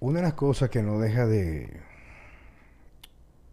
[0.00, 1.70] Una de las cosas que no deja de,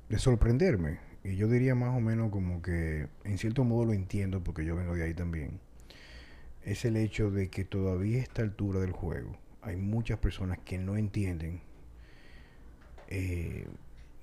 [0.10, 4.44] de sorprenderme, y yo diría más o menos como que en cierto modo lo entiendo
[4.44, 5.60] porque yo vengo de ahí también,
[6.64, 10.78] es el hecho de que todavía a esta altura del juego hay muchas personas que
[10.78, 11.62] no entienden,
[13.08, 13.68] eh,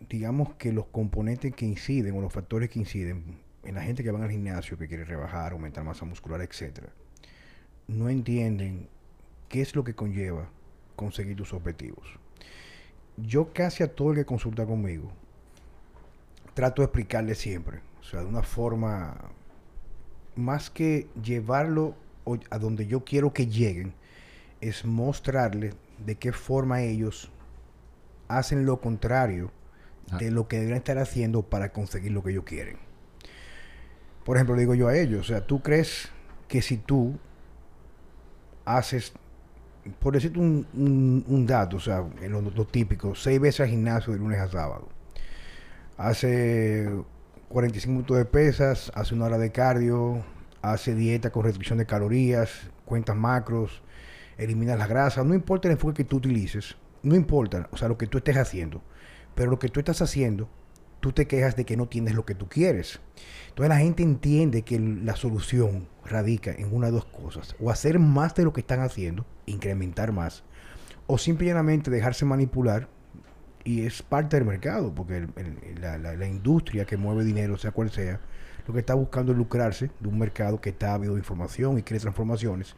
[0.09, 4.11] digamos que los componentes que inciden o los factores que inciden en la gente que
[4.11, 6.89] va al gimnasio, que quiere rebajar, aumentar masa muscular, etcétera,
[7.87, 8.89] no entienden
[9.49, 10.51] qué es lo que conlleva
[10.99, 12.05] conseguir tus objetivos.
[13.17, 15.11] Yo casi a todo el que consulta conmigo
[16.55, 19.17] trato de explicarle siempre, o sea, de una forma
[20.35, 21.95] más que llevarlo
[22.51, 23.95] a donde yo quiero que lleguen,
[24.61, 27.31] es mostrarle de qué forma ellos
[28.27, 29.53] hacen lo contrario
[30.19, 32.79] de lo que deberían estar haciendo para conseguir lo que ellos quieren.
[34.25, 36.09] Por ejemplo, le digo yo a ellos, o sea, tú crees
[36.49, 37.19] que si tú
[38.65, 39.13] haces,
[40.01, 44.41] por decirte un, dato, o sea, en lo, típico, seis veces al gimnasio de lunes
[44.41, 44.89] a sábado,
[45.97, 46.89] hace
[47.49, 50.23] 45 minutos de pesas, hace una hora de cardio,
[50.63, 53.83] hace dieta con restricción de calorías, cuentas macros,
[54.37, 57.99] elimina la grasa, no importa el enfoque que tú utilices, no importa, o sea, lo
[57.99, 58.83] que tú estés haciendo,
[59.35, 60.49] pero lo que tú estás haciendo,
[61.01, 63.01] tú te quejas de que no tienes lo que tú quieres.
[63.49, 67.99] Entonces la gente entiende que la solución radica en una de dos cosas, o hacer
[67.99, 70.43] más de lo que están haciendo, incrementar más,
[71.07, 72.89] o simplemente dejarse manipular
[73.65, 75.27] y es parte del mercado, porque
[75.81, 78.21] la, industria que mueve dinero, sea cual sea,
[78.67, 81.83] lo que está buscando es lucrarse de un mercado que está ávido de información y
[81.83, 82.77] quiere transformaciones.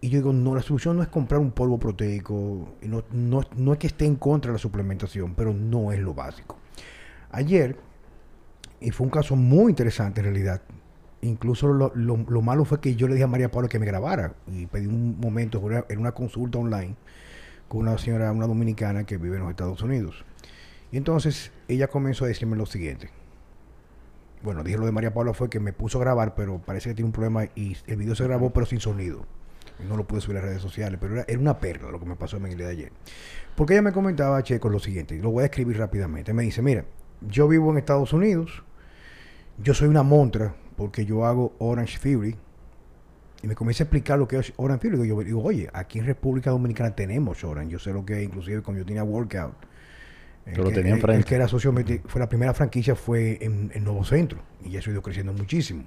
[0.00, 3.72] Y yo digo, no, la solución no es comprar un polvo proteico, no, no, no
[3.72, 6.56] es que esté en contra de la suplementación, pero no es lo básico.
[7.30, 7.76] Ayer,
[8.80, 10.62] y fue un caso muy interesante en realidad,
[11.20, 14.34] incluso lo, lo, malo fue que yo le dije a María Paula que me grabara
[14.46, 16.94] y pedí un momento en una consulta online
[17.68, 20.24] con una señora, una dominicana que vive en los Estados Unidos.
[20.90, 23.10] Y entonces ella comenzó a decirme lo siguiente.
[24.42, 26.94] Bueno, dije lo de María Paula fue que me puso a grabar, pero parece que
[26.94, 29.26] tiene un problema y el video se grabó pero sin sonido
[29.86, 32.16] no lo pude subir a las redes sociales, pero era, una perla lo que me
[32.16, 32.92] pasó en el día de ayer.
[33.54, 36.32] Porque ella me comentaba, Checo, lo siguiente, y lo voy a escribir rápidamente.
[36.32, 36.84] Me dice, mira,
[37.20, 38.62] yo vivo en Estados Unidos,
[39.62, 42.36] yo soy una montra porque yo hago Orange Fury.
[43.40, 45.04] Y me comienza a explicar lo que es Orange Fury.
[45.04, 47.72] Y yo digo, oye, aquí en República Dominicana tenemos Orange.
[47.72, 49.54] Yo sé lo que es, inclusive cuando yo tenía Workout.
[50.44, 50.94] Que lo tenía.
[50.94, 51.74] El que era socio,
[52.06, 54.40] fue la primera franquicia fue en, en Nuevo Centro.
[54.64, 55.84] Y ya ha ido creciendo muchísimo.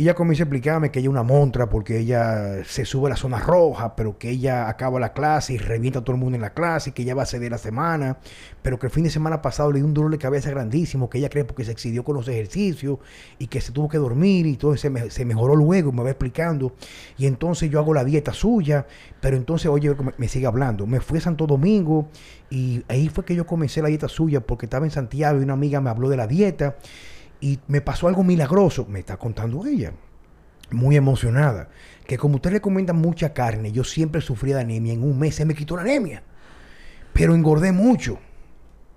[0.00, 3.10] Y ella comienza a explicarme que ella es una montra porque ella se sube a
[3.10, 6.36] la zona roja, pero que ella acaba la clase y revienta a todo el mundo
[6.36, 8.16] en la clase, y que ella va a ceder la semana,
[8.62, 11.18] pero que el fin de semana pasado le dio un dolor de cabeza grandísimo, que
[11.18, 12.98] ella cree porque se excedió con los ejercicios
[13.38, 16.72] y que se tuvo que dormir y todo se, se mejoró luego, me va explicando.
[17.18, 18.86] Y entonces yo hago la dieta suya,
[19.20, 20.86] pero entonces, oye, me, me sigue hablando.
[20.86, 22.08] Me fui a Santo Domingo
[22.48, 25.52] y ahí fue que yo comencé la dieta suya porque estaba en Santiago y una
[25.52, 26.76] amiga me habló de la dieta
[27.40, 29.92] y me pasó algo milagroso, me está contando ella,
[30.70, 31.68] muy emocionada,
[32.06, 35.44] que como usted recomienda mucha carne, yo siempre sufría de anemia, en un mes se
[35.44, 36.22] me quitó la anemia,
[37.12, 38.18] pero engordé mucho.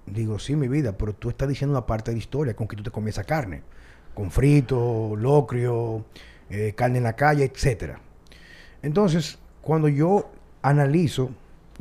[0.06, 2.76] Digo, sí, mi vida, pero tú estás diciendo una parte de la historia con que
[2.76, 3.64] tú te comes esa carne,
[4.14, 6.06] con frito, locrio,
[6.50, 7.98] eh, carne en la calle, etc.
[8.82, 10.30] Entonces, cuando yo
[10.62, 11.32] analizo,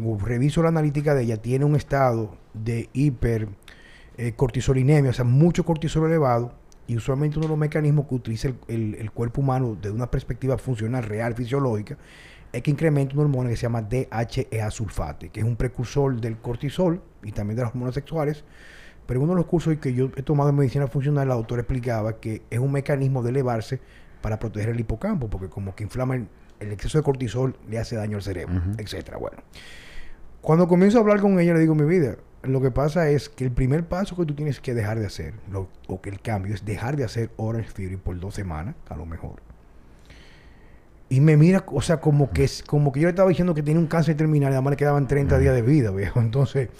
[0.02, 3.48] o reviso la analítica de ella, tiene un estado de hiper
[4.22, 6.52] eh, cortisolinemia, o sea, mucho cortisol elevado,
[6.86, 11.02] y usualmente uno de los mecanismos que utiliza el, cuerpo humano desde una perspectiva funcional,
[11.02, 11.98] real, fisiológica,
[12.52, 16.38] es que incrementa una hormona que se llama DHEA sulfate, que es un precursor del
[16.38, 18.44] cortisol y también de las hormonas sexuales.
[19.06, 21.62] Pero en uno de los cursos que yo he tomado en medicina funcional, la doctora
[21.62, 23.80] explicaba que es un mecanismo de elevarse
[24.20, 26.28] para proteger el hipocampo, porque como que inflama el,
[26.60, 29.18] exceso de cortisol, le hace daño al cerebro, etcétera.
[29.18, 29.38] Bueno,
[30.42, 33.44] cuando comienzo a hablar con ella, le digo, mi vida, lo que pasa es que
[33.44, 35.34] el primer paso que tú tienes que dejar de hacer,
[35.86, 39.06] o que el cambio es dejar de hacer Orange Theory por dos semanas, a lo
[39.06, 39.40] mejor.
[41.08, 43.78] Y me mira, o sea, como que, como que yo le estaba diciendo que tenía
[43.78, 46.20] un cáncer terminal y además le quedaban 30 días de vida, viejo.
[46.22, 46.70] Entonces,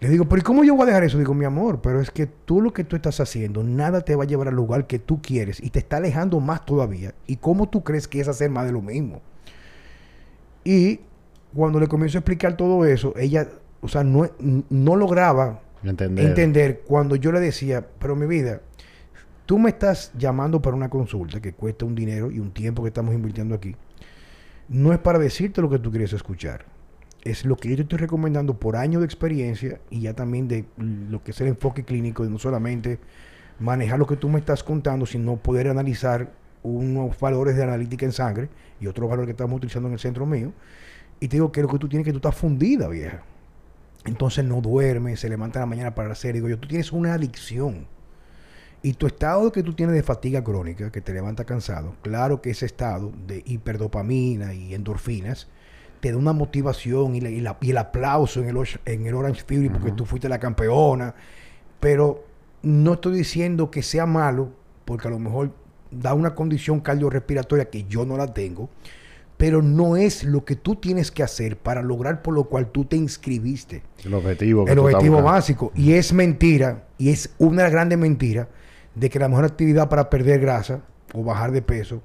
[0.00, 1.18] le digo, pero ¿cómo yo voy a dejar eso?
[1.18, 4.24] Digo, mi amor, pero es que tú lo que tú estás haciendo, nada te va
[4.24, 7.14] a llevar al lugar que tú quieres y te está alejando más todavía.
[7.26, 9.22] ¿Y cómo tú crees que es hacer más de lo mismo?
[10.64, 11.00] Y
[11.54, 13.48] cuando le comienzo a explicar todo eso, ella
[13.80, 14.28] o sea, no,
[14.68, 16.80] no lograba entender.
[16.86, 18.60] cuando yo le decía, pero mi vida,
[19.44, 22.88] tú me estás llamando para una consulta que cuesta un dinero y un tiempo que
[22.88, 23.76] estamos invirtiendo aquí.
[24.68, 26.64] No es para decirte lo que tú quieres escuchar.
[27.22, 30.64] Es lo que yo te estoy recomendando por años de experiencia y ya también de
[30.76, 32.98] lo que es el enfoque clínico, de no solamente
[33.60, 36.32] manejar lo que tú me estás contando, sino poder analizar
[36.62, 38.48] unos valores de analítica en sangre
[38.80, 40.52] y otros valores que estamos utilizando en el centro mío.
[41.20, 43.22] Y te digo que lo que tú tienes que tú estás fundida, vieja.
[44.04, 46.34] entonces no duerme, se levanta en la mañana para hacer.
[46.34, 47.86] Digo yo, tú tienes una adicción.
[48.82, 52.50] Y tu estado que tú tienes de fatiga crónica, que te levanta cansado, claro que
[52.50, 55.48] ese estado de hiperdopamina y endorfinas
[56.00, 60.04] te da una motivación y, el aplauso en el, en el Orange Fury porque tú
[60.04, 61.14] fuiste la campeona.
[61.80, 62.24] Pero
[62.62, 64.50] no estoy diciendo que sea malo,
[64.84, 65.52] porque a lo mejor
[65.90, 68.68] da una condición cardiorrespiratoria que yo no la tengo,
[69.36, 72.84] pero no es lo que tú tienes que hacer para lograr por lo cual tú
[72.84, 73.82] te inscribiste.
[74.04, 74.66] El objetivo.
[74.66, 75.72] el objetivo básico.
[75.74, 78.48] Y es mentira, y es una grande mentira,
[78.94, 80.80] de que la mejor actividad para perder grasa
[81.12, 82.02] o bajar de peso,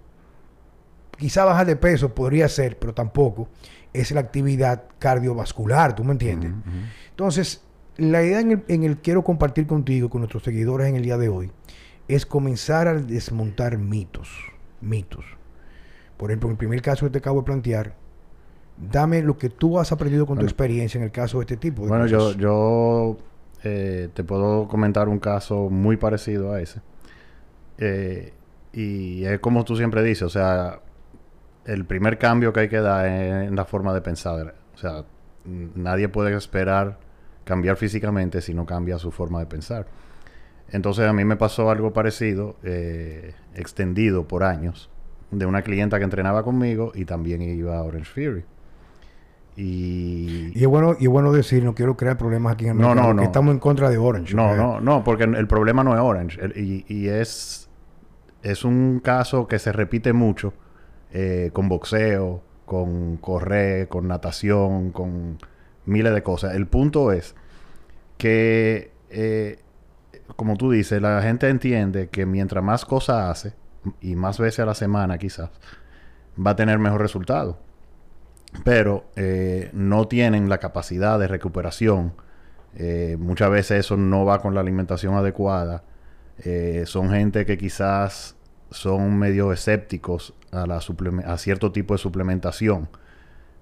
[1.18, 3.48] quizá bajar de peso podría ser, pero tampoco,
[3.94, 6.52] es la actividad cardiovascular, ¿tú me entiendes?
[7.10, 7.64] Entonces,
[7.98, 11.18] la idea en el, en el quiero compartir contigo, con nuestros seguidores en el día
[11.18, 11.52] de hoy,
[12.08, 14.30] es comenzar a desmontar mitos,
[14.82, 15.26] mitos.
[16.22, 17.96] Por ejemplo, en el primer caso que te acabo de plantear,
[18.78, 21.82] dame lo que tú has aprendido con tu experiencia en el caso de este tipo.
[21.88, 23.18] bueno, yo, yo
[23.64, 26.80] eh, te puedo comentar un caso muy parecido a ese.
[27.80, 28.34] Eh,
[28.72, 30.82] y es como tú siempre dices, o sea,
[31.66, 34.54] el primer cambio que hay que dar es en la forma de pensar.
[34.76, 35.06] O sea,
[35.44, 37.00] nadie puede esperar
[37.46, 39.88] cambiar físicamente si no cambia su forma de pensar.
[40.70, 44.92] Entonces a mí me pasó algo parecido, eh, extendido por años,
[45.32, 48.44] de una clienta que entrenaba conmigo y también iba a Orange Fury.
[49.56, 52.78] Y, y, es bueno y es bueno decir, no quiero crear problemas aquí en el
[52.78, 53.22] no, no, no.
[53.22, 54.34] estamos en contra de Orange.
[54.36, 56.40] No, no, no, porque el problema no es Orange.
[56.56, 57.70] y, y, es,
[58.44, 60.54] es un caso que se repite mucho
[61.12, 65.38] eh, con boxeo, con correr, con natación, con
[65.86, 66.56] miles de cosas.
[66.56, 67.36] El punto es
[68.18, 69.60] que eh,
[70.36, 73.54] como tú dices, la gente entiende que mientras más cosas hace,
[74.02, 75.50] y más veces a la semana quizás,
[76.36, 77.60] va a tener mejor resultado.
[78.64, 82.14] Pero eh, no tienen la capacidad de recuperación.
[82.76, 85.84] Eh, muchas veces eso no va con la alimentación adecuada.
[86.40, 88.36] Eh, son gente que quizás
[88.72, 92.90] son medio escépticos a, la a cierto tipo de suplementación.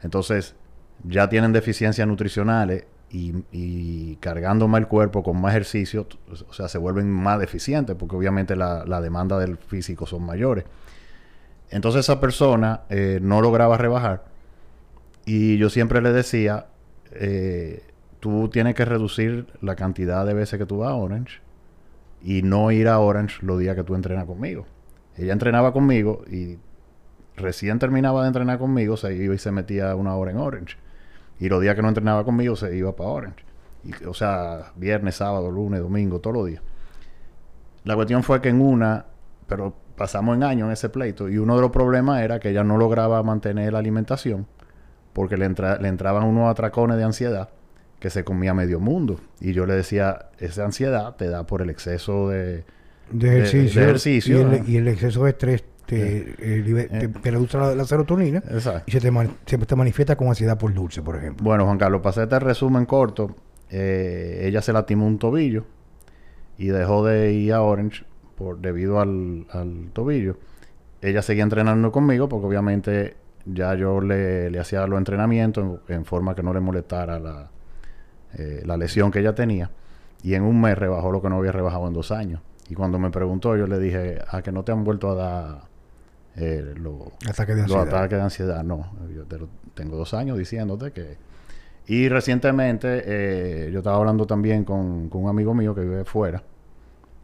[0.01, 0.56] Entonces,
[1.04, 6.08] ya tienen deficiencias nutricionales y, cargando más el cuerpo con más ejercicio,
[6.48, 10.66] o sea, se vuelven más deficientes porque obviamente la, demanda del físico son mayores.
[11.72, 14.26] Entonces esa persona eh, no lograba rebajar
[15.26, 16.68] y yo siempre le decía,
[17.12, 17.84] eh,
[18.20, 21.42] tú tienes que reducir la cantidad de veces que tú vas a Orange
[22.24, 24.66] y no ir a Orange los días que tú entrenas conmigo.
[25.16, 26.58] Ella entrenaba conmigo y
[27.36, 30.78] recién terminaba de entrenar conmigo, se iba y se metía una hora en Orange.
[31.39, 33.45] Y los días que no entrenaba conmigo se iba para Orange.
[33.83, 36.62] Y, o sea, viernes, sábado, lunes, domingo, todos los días.
[37.86, 39.06] La cuestión fue que en una,
[39.47, 42.63] pero pasamos en años en ese pleito, y uno de los problemas era que ella
[42.63, 44.47] no lograba mantener la alimentación
[45.13, 47.50] porque le, le entraban unos atracones de ansiedad
[48.00, 49.19] que se comía medio mundo.
[49.39, 52.63] Y yo le decía, esa ansiedad te da por el exceso de,
[53.12, 57.09] ejercicio, y, el, exceso de estrés te, eh, eh.
[57.24, 58.44] reduce la, serotonina
[58.86, 61.44] y se te, manifiesta con ansiedad por dulce, por ejemplo.
[61.44, 63.36] Bueno, Juan Carlos, para este resumen corto,
[63.71, 65.65] eh, ella se lastimó un tobillo
[66.59, 68.06] y dejó de ir a Orange
[68.36, 69.47] por, debido al,
[69.94, 70.38] tobillo.
[71.01, 73.15] Ella seguía entrenando conmigo porque obviamente
[73.45, 77.50] ya yo le, hacía los entrenamientos en, forma que no le molestara la,
[78.63, 79.72] la lesión que ella tenía.
[80.22, 82.41] Y en un mes rebajó lo que no había rebajado en dos años.
[82.69, 85.69] Y cuando me preguntó, yo le dije, ¿a que no te han vuelto a dar
[86.36, 88.63] eh, los ataques de ansiedad.
[88.63, 89.25] No, yo
[89.74, 91.17] tengo dos años diciéndote que...
[91.88, 96.43] Y recientemente eh, yo estaba hablando también con, un amigo mío que vive fuera.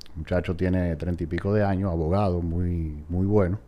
[0.07, 3.59] El muchacho tiene treinta y pico de años, abogado, muy, muy bueno.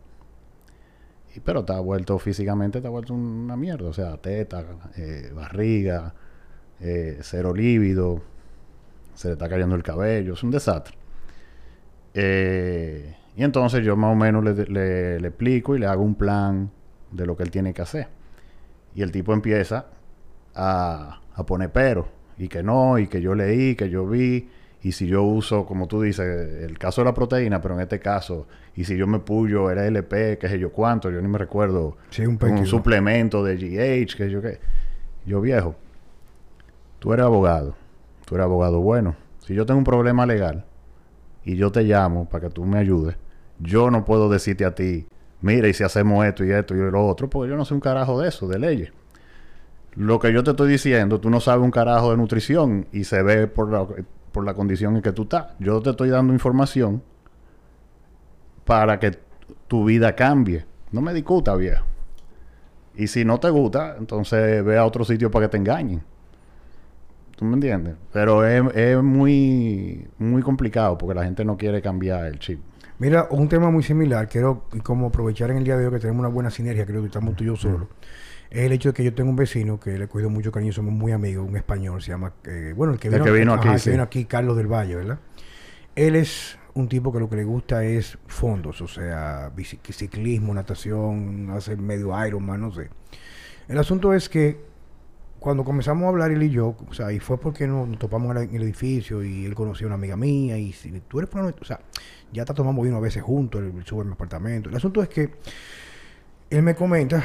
[1.36, 3.88] Y, pero está vuelto físicamente, está vuelto una mierda.
[3.88, 4.64] O sea, teta,
[4.96, 6.12] eh, barriga,
[6.80, 8.20] eh, cero lívido,
[9.14, 10.97] se le está cayendo el cabello, es un desastre.
[12.20, 16.68] Eh, y entonces yo más o menos le, explico y le hago un plan
[17.12, 18.08] de lo que él tiene que hacer.
[18.96, 19.86] Y el tipo empieza
[20.52, 22.08] a, poner pero.
[22.36, 24.48] Y que no, y que yo leí, que yo vi.
[24.82, 28.00] Y si yo uso, como tú dices, el caso de la proteína, pero en este
[28.00, 31.38] caso, y si yo me puyo, era LP, qué sé yo cuánto, yo ni me
[31.38, 31.96] recuerdo.
[32.18, 34.58] un, un suplemento de GH, que yo qué.
[35.24, 35.76] Yo viejo,
[36.98, 37.76] tú eres abogado,
[38.24, 39.14] tú eres abogado bueno.
[39.40, 40.64] Si yo tengo un problema legal
[41.48, 43.16] y yo te llamo para que tú me ayudes,
[43.58, 45.06] yo no puedo decirte a ti,
[45.40, 47.80] mira, y si hacemos esto y esto y lo otro, porque yo no sé un
[47.80, 48.92] carajo de eso, de leyes.
[49.94, 53.22] Lo que yo te estoy diciendo, tú no sabes un carajo de nutrición y se
[53.22, 53.86] ve por la,
[54.30, 55.46] por la condición en que tú estás.
[55.58, 57.02] Yo te estoy dando información
[58.66, 59.18] para que
[59.68, 60.66] tu vida cambie.
[60.92, 61.86] No me discuta, viejo.
[62.94, 66.02] Y si no te gusta, entonces ve a otro sitio para que te engañen.
[67.38, 67.94] ¿Tú me entiendes?
[68.12, 72.60] Pero es, es muy, muy complicado porque la gente no quiere cambiar el chip.
[72.98, 76.18] Mira, un tema muy similar, quiero como aprovechar en el día de hoy que tenemos
[76.18, 77.86] una buena sinergia, creo que estamos tú y yo solos,
[78.50, 80.72] es el hecho de que yo tengo un vecino que le he cogido mucho cariño,
[80.72, 83.54] somos muy amigos, un español, se llama, eh, bueno, el que El vino, que vino
[83.54, 83.84] aquí, ajá, el sí.
[83.84, 85.20] que vino aquí, Carlos del Valle, ¿verdad?
[85.94, 89.52] Él es un tipo que lo que le gusta es fondos, o sea,
[89.92, 92.90] ciclismo, natación, hacer medio Ironman, no sé.
[93.68, 94.67] El asunto es que
[95.38, 98.36] cuando comenzamos a hablar él y yo, o sea, y fue porque nos, nos topamos
[98.36, 101.64] en el, edificio y él conocía a una amiga mía y si tú eres o
[101.64, 101.80] sea,
[102.32, 104.68] ya está tomando vino a veces juntos, él sube a mi apartamento.
[104.68, 105.34] El asunto es que
[106.50, 107.22] él me comenta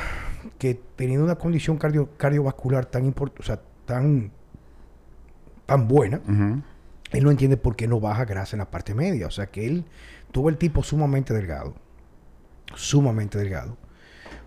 [0.58, 4.32] que teniendo una condición cardio- cardiovascular tan importante, o sea, tan,
[5.65, 6.22] tan buena,
[7.12, 9.27] él no entiende por qué no baja grasa en la parte media.
[9.27, 9.86] O sea, que él
[10.32, 11.74] tuvo el tipo sumamente delgado,
[12.75, 13.77] sumamente delgado,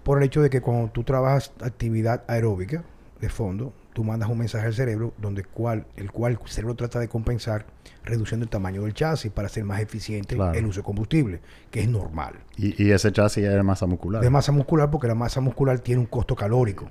[0.03, 2.85] por el hecho de que cuando tú trabajas actividad aeróbica
[3.21, 6.99] de fondo, tú mandas un mensaje al cerebro donde cual, el cual el cerebro trata
[7.01, 7.65] de compensar
[8.05, 10.57] reduciendo el tamaño del chasis para hacer más eficiente Claro.
[10.59, 12.35] el uso de combustible, que es normal.
[12.57, 14.23] Y, y ese chasis es de masa muscular.
[14.23, 16.89] De masa muscular porque la masa muscular tiene un costo calórico.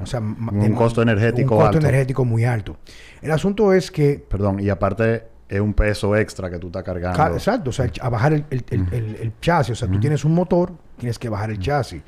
[0.00, 1.88] O sea, un de- costo energético un costo alto.
[1.88, 2.76] energético muy alto.
[3.20, 7.16] El asunto es que Perdón, y aparte es un peso extra que tú estás cargando.
[7.16, 9.72] Ca- Exacto, o sea, a bajar el, el- el- el- el chasis.
[9.72, 12.02] O sea, tú tienes un motor, tienes que bajar el chasis.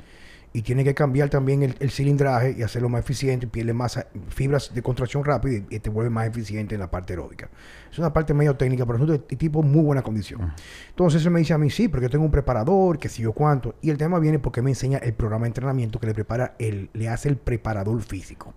[0.51, 4.73] Y tienes que cambiar también el, el cilindraje y hacerlo más eficiente, pierde más fibras
[4.73, 7.49] de contracción rápida y, y te vuelve más eficiente en la parte aeróbica.
[7.91, 10.53] Es una parte medio técnica, pero es de tipo muy buena condición.
[10.89, 13.33] Entonces él me dice a mí, sí, porque yo tengo un preparador, que sé yo
[13.33, 13.75] cuánto.
[13.81, 16.89] Y el tema viene porque me enseña el programa de entrenamiento que le prepara el,
[16.93, 18.53] le hace el preparador físico.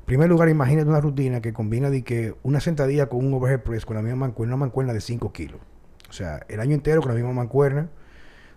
[0.00, 3.62] En primer lugar, imagínate una rutina que combina de que una sentadilla con un overhead
[3.62, 5.60] press con la misma mancuerna, una mancuerna de 5 kilos.
[6.08, 7.88] O sea, el año entero con la misma mancuerna.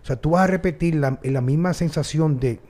[0.02, 2.60] O sea, tú vas a repetir la, la misma sensación de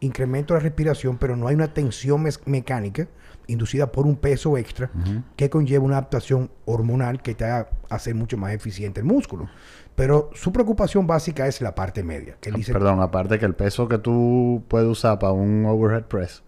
[0.00, 3.06] incremento de la respiración, pero no hay una tensión mecánica
[3.46, 4.90] inducida por un peso extra
[5.36, 9.48] que conlleva una adaptación hormonal que te haga hacer mucho más eficiente el músculo.
[9.96, 12.36] Pero su preocupación básica es la parte media.
[12.40, 16.04] Que él dice, Perdón, aparte que el peso que tú puedes usar para un overhead
[16.04, 16.42] press,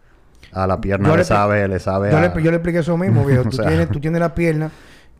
[0.53, 2.21] a la pierna le, le- sabe, le sabe Yo, a...
[2.35, 3.43] le, yo le expliqué eso mismo, viejo.
[3.45, 3.67] Tú, sea.
[3.69, 4.71] tienes, tú tienes la pierna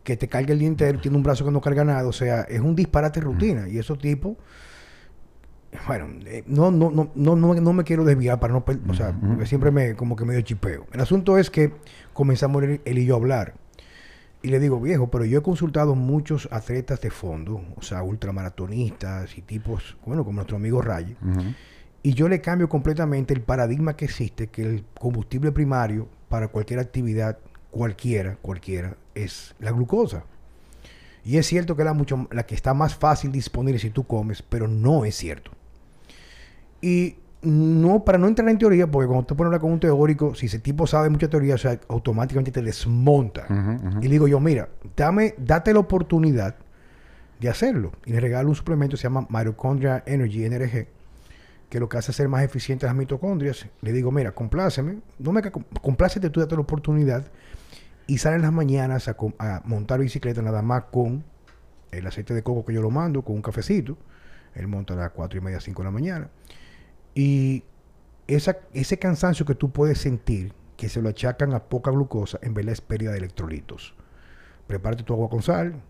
[0.03, 2.07] que te carga el día entero, tiene un brazo que no carga nada.
[2.07, 3.67] O sea, es un disparate de rutina.
[3.67, 4.37] Y esos tipos,
[5.87, 8.63] bueno, eh, no, no, no, no, no, no me quiero desviar para no...
[8.89, 10.87] O sea, porque siempre me como que medio chipeo.
[10.91, 11.73] El asunto es que
[12.13, 13.55] comenzamos él, y yo a hablar.
[14.41, 19.37] Y le digo, viejo, pero yo he consultado muchos atletas de fondo, o sea, ultramaratonistas
[19.37, 21.15] y tipos, bueno, como nuestro amigo Ray.
[22.01, 26.79] Y yo le cambio completamente el paradigma que existe, que el combustible primario para cualquier
[26.79, 27.37] actividad,
[27.71, 30.25] cualquiera, cualquiera, es la glucosa.
[31.23, 34.03] Y es cierto que es la, mucho, la que está más fácil disponible si tú
[34.03, 35.51] comes, pero no es cierto.
[36.83, 39.79] Y no, para no entrar en teoría, porque cuando te pones a hablar con un
[39.79, 43.45] teórico, si ese tipo sabe mucha teoría, o sea, automáticamente te desmonta.
[44.01, 46.55] Y le digo yo, mira, dame, date la oportunidad
[47.39, 47.93] de hacerlo.
[48.05, 50.87] Y le regalo un suplemento que se llama Mitochondria Energy, NRG,
[51.69, 53.65] que lo que hace es hacer más eficientes las mitocondrias.
[53.81, 55.41] Le digo, mira, compláceme, no me
[55.81, 57.23] complácete tú, date la oportunidad.
[58.07, 61.23] Y sale en las mañanas a, a montar bicicleta nada más con
[61.91, 63.97] el aceite de coco que yo lo mando, con un cafecito.
[64.53, 66.29] Él monta a las cuatro y media, 5 de la mañana.
[67.15, 67.63] Y
[68.27, 72.53] esa, ese cansancio que tú puedes sentir, que se lo achacan a poca glucosa, en
[72.53, 73.95] verdad es pérdida de electrolitos.
[74.67, 75.81] Prepárate tu agua con sal,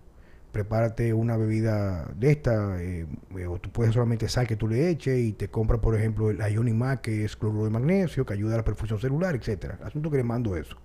[0.52, 4.90] prepárate una bebida de esta, eh, eh, o tú puedes solamente sal que tú le
[4.90, 8.54] eches y te compras, por ejemplo, el Ionimac, que es cloruro de magnesio, que ayuda
[8.54, 9.80] a la perfusión celular, etcétera.
[9.84, 10.78] Asunto que le mando eso.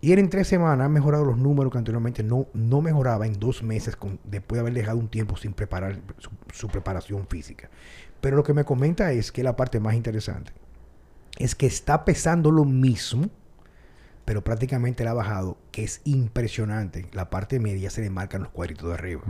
[0.00, 3.32] Y él en tres semanas ha mejorado los números que anteriormente no, no mejoraba en
[3.32, 5.98] dos meses después de haber dejado un tiempo sin preparar
[6.52, 7.68] su preparación física.
[8.20, 10.52] Pero lo que me comenta es que la parte más interesante
[11.38, 13.30] es que está pesando lo mismo,
[14.24, 17.06] pero prácticamente la ha bajado, que es impresionante.
[17.12, 19.22] La parte media se le marcan los cuadritos de arriba.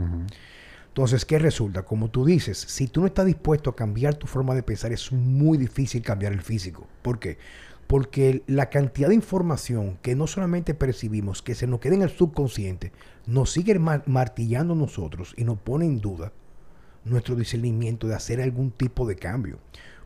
[0.87, 1.83] Entonces, ¿qué resulta?
[1.83, 5.11] Como tú dices, si tú no estás dispuesto a cambiar tu forma de pensar, es
[5.11, 6.87] muy difícil cambiar el físico.
[7.03, 7.37] ¿Por qué?
[7.85, 12.09] Porque la cantidad de información que no solamente percibimos, que se nos queda en el
[12.09, 12.91] subconsciente,
[13.27, 16.33] nos sigue mar- martillando nosotros y nos pone en duda
[17.09, 19.59] nuestro discernimiento de hacer algún tipo de cambio.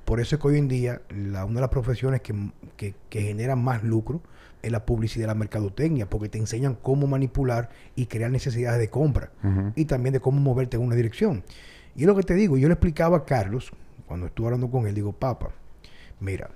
[0.05, 2.35] Por eso es que hoy en día la, una de las profesiones que,
[2.75, 4.21] que, que generan más lucro
[4.61, 8.89] es la publicidad y la mercadotecnia, porque te enseñan cómo manipular y crear necesidades de
[8.89, 9.31] compra
[9.75, 11.43] y también de cómo moverte en una dirección.
[11.95, 13.71] Y es lo que te digo, yo le explicaba a Carlos,
[14.07, 15.49] cuando estuve hablando con él, digo, papá,
[16.21, 16.49] mira,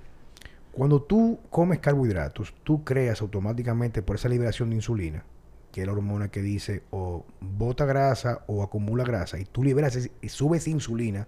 [0.72, 5.24] cuando tú comes carbohidratos, tú creas automáticamente por esa liberación de insulina,
[5.72, 10.10] que es la hormona que dice o bota grasa o acumula grasa, y tú liberas
[10.20, 11.26] y subes insulina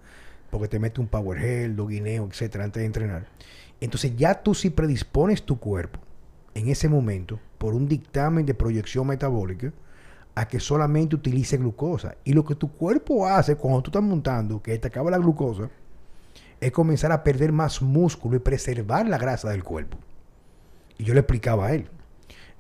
[0.50, 3.26] porque te mete un power gel, dos guineos, etcétera, antes de entrenar.
[3.80, 6.00] Entonces ya tú si predispones tu cuerpo
[6.54, 9.72] en ese momento por un dictamen de proyección metabólica
[10.34, 12.16] a que solamente utilice glucosa.
[12.24, 15.70] Y lo que tu cuerpo hace cuando tú estás montando, que te acaba la glucosa,
[16.60, 19.98] es comenzar a perder más músculo y preservar la grasa del cuerpo.
[20.98, 21.88] Y yo le explicaba a él.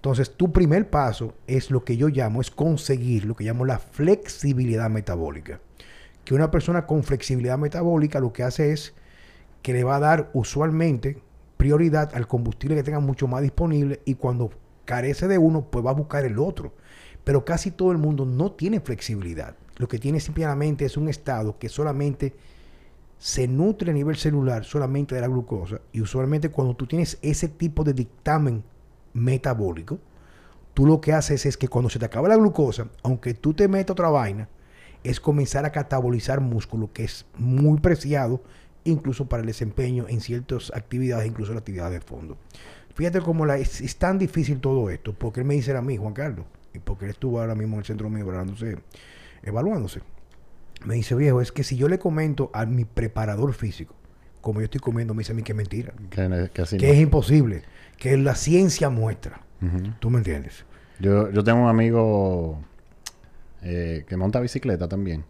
[0.00, 3.78] Entonces, tu primer paso es lo que yo llamo, es conseguir lo que llamo la
[3.78, 5.60] flexibilidad metabólica.
[6.24, 8.94] Que una persona con flexibilidad metabólica lo que hace es
[9.60, 11.18] que le va a dar usualmente
[11.58, 14.50] prioridad al combustible que tenga mucho más disponible y cuando
[14.86, 16.72] carece de uno, pues va a buscar el otro.
[17.22, 19.54] Pero casi todo el mundo no tiene flexibilidad.
[19.76, 22.32] Lo que tiene simplemente es un estado que solamente
[23.18, 27.48] se nutre a nivel celular solamente de la glucosa y usualmente cuando tú tienes ese
[27.48, 28.64] tipo de dictamen
[29.12, 29.98] metabólico,
[30.74, 33.68] tú lo que haces es que cuando se te acaba la glucosa, aunque tú te
[33.68, 34.48] metas otra vaina,
[35.02, 38.42] es comenzar a catabolizar músculo, que es muy preciado
[38.84, 42.36] incluso para el desempeño en ciertas actividades, incluso la actividad de fondo.
[42.94, 46.12] Fíjate cómo la, es, tan difícil todo esto, porque él me dice a mí, Juan
[46.12, 48.26] Carlos, y porque él estuvo ahora mismo en el centro mío
[49.42, 50.00] evaluándose.
[50.84, 53.94] Me dice, viejo, es que si yo le comento a mi preparador físico,
[54.40, 55.92] como yo estoy comiendo, me dice a mí que es mentira.
[56.10, 57.62] Que, es imposible.
[58.00, 59.42] Que la ciencia muestra.
[59.98, 60.64] ¿Tú me entiendes?
[61.00, 62.58] Yo, yo tengo un amigo
[63.62, 65.24] eh, que monta bicicleta también.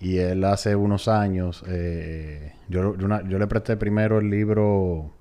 [0.00, 5.12] Y él hace unos años, eh, yo, yo, le presté primero el libro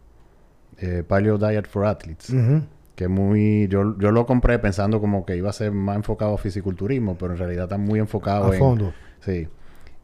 [0.80, 2.34] eh, Paleo Diet for Athletes.
[2.96, 6.38] Que muy, yo, yo lo compré pensando como que iba a ser más enfocado a
[6.40, 8.94] fisiculturismo, pero en realidad está muy enfocado a fondo.
[9.22, 9.48] Sí.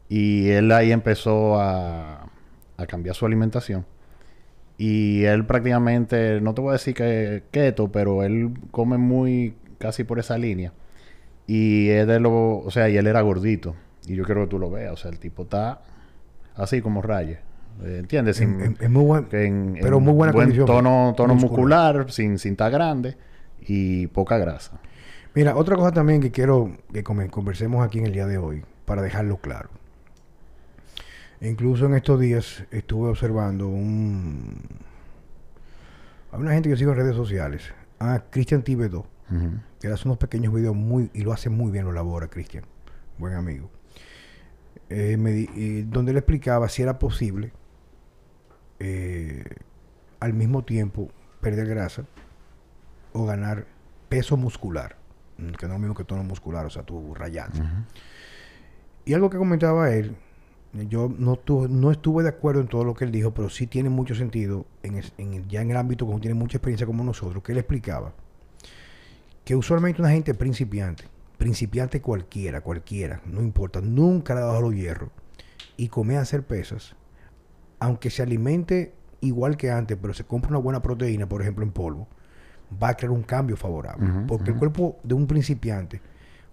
[0.08, 2.30] Y él ahí empezó a,
[2.76, 3.84] a cambiar su alimentación.
[4.80, 10.04] Y él prácticamente, no te voy a decir que keto, pero él come muy casi
[10.04, 10.72] por esa línea.
[11.46, 13.76] Y es de lo, o sea, y él era gordito.
[14.06, 14.94] Y yo quiero que tú lo veas.
[14.94, 15.82] O sea, el tipo está
[16.56, 17.40] así como raye.
[17.84, 18.40] ¿Entiendes?
[18.40, 19.26] es muy buen,
[19.82, 23.18] pero muy buena buen tono, tono muscular, sin cinta grande
[23.60, 24.80] y poca grasa.
[25.34, 29.02] Mira, otra cosa también que quiero que conversemos aquí en el día de hoy, para
[29.02, 29.68] dejarlo claro.
[31.40, 34.60] Incluso en estos días estuve observando un...
[36.32, 39.06] Hay una gente que sigo en redes sociales, a Cristian Tibedo,
[39.80, 41.10] que hace unos pequeños videos muy...
[41.14, 42.64] y lo hace muy bien, lo labora Cristian,
[43.18, 43.70] buen amigo.
[44.90, 47.52] Eh, donde le explicaba si era posible
[48.80, 49.44] eh,
[50.18, 52.04] al mismo tiempo perder grasa
[53.12, 53.66] o ganar
[54.08, 54.96] peso muscular,
[55.36, 57.60] que no es lo mismo que tono muscular, o sea, tu rayante.
[59.04, 60.16] Y algo que comentaba él,
[60.72, 63.88] yo no, no estuve de acuerdo en todo lo que él dijo, pero sí tiene
[63.88, 67.58] mucho sentido en, ya en el ámbito como tiene mucha experiencia como nosotros, que él
[67.58, 68.12] explicaba
[69.44, 71.04] que usualmente una gente principiante,
[71.38, 75.10] principiante cualquiera, cualquiera, no importa, nunca le ha dado los hierros
[75.76, 76.94] y come a hacer pesas,
[77.80, 81.72] aunque se alimente igual que antes, pero se compra una buena proteína, por ejemplo en
[81.72, 82.06] polvo,
[82.80, 84.06] va a crear un cambio favorable.
[84.28, 86.00] porque el cuerpo de un principiante,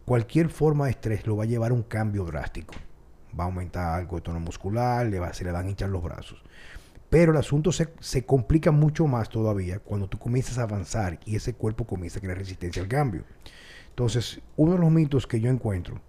[0.06, 2.74] cualquier forma de estrés lo va a llevar a un cambio drástico
[3.38, 6.42] va a aumentar algo de tono muscular, le se le van a hinchar los brazos.
[7.10, 11.38] Pero el asunto se, se, complica mucho más todavía cuando tú comienzas a avanzar y
[11.38, 13.24] ese cuerpo comienza a crear resistencia al cambio.
[13.90, 16.02] Entonces, uno de los mitos que yo encuentro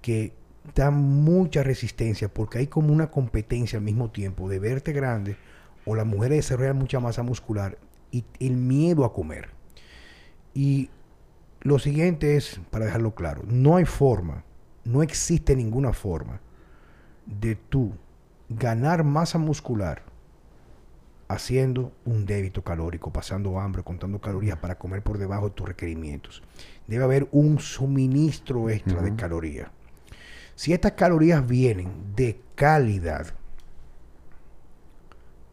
[0.00, 0.32] que
[0.74, 5.36] da mucha resistencia porque hay como una competencia al mismo tiempo de verte grande
[5.84, 7.78] o la mujer desarrollar mucha masa muscular
[8.10, 9.50] y el miedo a comer.
[10.54, 10.90] Y
[11.62, 14.44] lo siguiente es, para dejarlo claro, no hay forma
[14.84, 16.40] no existe ninguna forma
[17.26, 17.92] de tú
[18.48, 20.02] ganar masa muscular
[21.28, 26.42] haciendo un débito calórico, pasando hambre, contando calorías para comer por debajo de tus requerimientos.
[26.86, 29.70] Debe haber un suministro extra de calorías.
[30.54, 33.34] Si estas calorías vienen de calidad,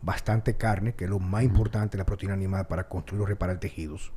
[0.02, 4.12] bastante carne, que es lo más importante, la proteína animal para construir o reparar tejidos,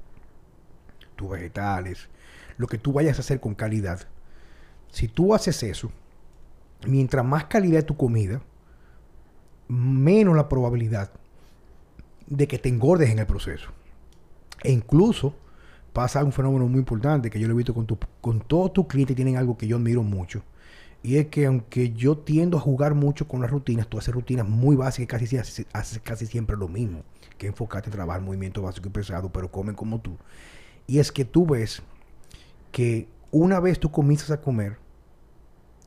[1.14, 2.08] tus vegetales,
[2.56, 4.08] lo que tú vayas a hacer con calidad,
[4.92, 5.90] si tú haces eso,
[6.86, 8.42] mientras más calidad tu comida,
[9.66, 11.10] menos la probabilidad
[12.26, 13.70] de que te engordes en el proceso.
[14.62, 15.34] E incluso
[15.92, 18.86] pasa un fenómeno muy importante que yo lo he visto con, tu, con todos tus
[18.86, 20.42] clientes, tienen algo que yo admiro mucho.
[21.02, 24.46] Y es que aunque yo tiendo a jugar mucho con las rutinas, tú haces rutinas
[24.46, 27.02] muy básicas, casi haces casi siempre lo mismo,
[27.38, 30.16] que enfocarte en trabajar movimiento básico y pesado, pero comen como tú.
[30.86, 31.82] Y es que tú ves
[32.70, 34.76] que una vez tú comienzas a comer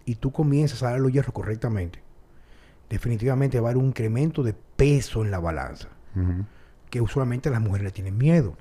[0.04, 2.02] y tú comienzas a dar los hierros correctamente,
[2.90, 5.90] definitivamente va a haber un incremento de peso en la balanza,
[6.90, 8.58] que usualmente las mujeres le tienen miedo.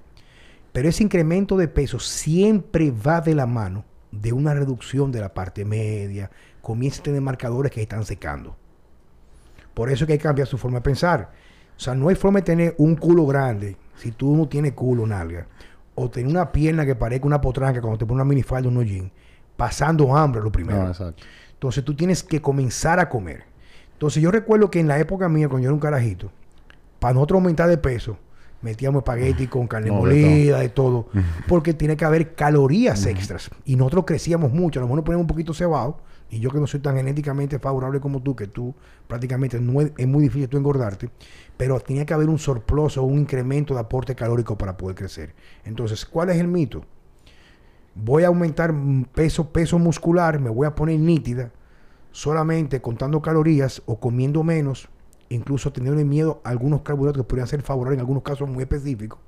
[0.72, 5.32] Pero ese incremento de peso siempre va de la mano de una reducción de la
[5.32, 8.56] parte media, comienza a tener marcadores que están secando.
[9.72, 11.32] Por eso es que hay que cambiar su forma de pensar.
[11.76, 15.06] O sea, no hay forma de tener un culo grande si tú no tienes culo
[15.06, 15.48] nalga
[15.94, 18.84] o tener una pierna que parezca una potranca cuando te pones una minifalda o un
[18.84, 19.10] jean,
[19.56, 20.82] pasando hambre lo primero.
[20.82, 21.22] No, exacto.
[21.52, 23.44] Entonces tú tienes que comenzar a comer.
[23.92, 26.30] Entonces yo recuerdo que en la época mía, cuando yo era un carajito,
[26.98, 28.18] para nosotros aumentar de peso,
[28.60, 31.08] metíamos espagueti con carne No, de molida, de todo,
[31.48, 33.50] porque tiene que haber calorías extras.
[33.64, 35.98] Y nosotros crecíamos mucho, a lo mejor nos ponemos un poquito cebado,
[36.30, 38.74] y yo que no soy tan genéticamente favorable como tú, que tú
[39.06, 41.10] prácticamente no es, es muy difícil tú engordarte,
[41.56, 45.34] pero tenía que haber un surplus o un incremento de aporte calórico para poder crecer.
[45.64, 46.84] Entonces, ¿cuál es el mito?
[47.94, 48.74] Voy a aumentar
[49.14, 51.52] peso, peso muscular, me voy a poner nítida,
[52.10, 54.88] solamente contando calorías o comiendo menos,
[55.28, 59.20] incluso teniendo miedo a algunos carbohidratos que podrían ser favorables en algunos casos muy específicos,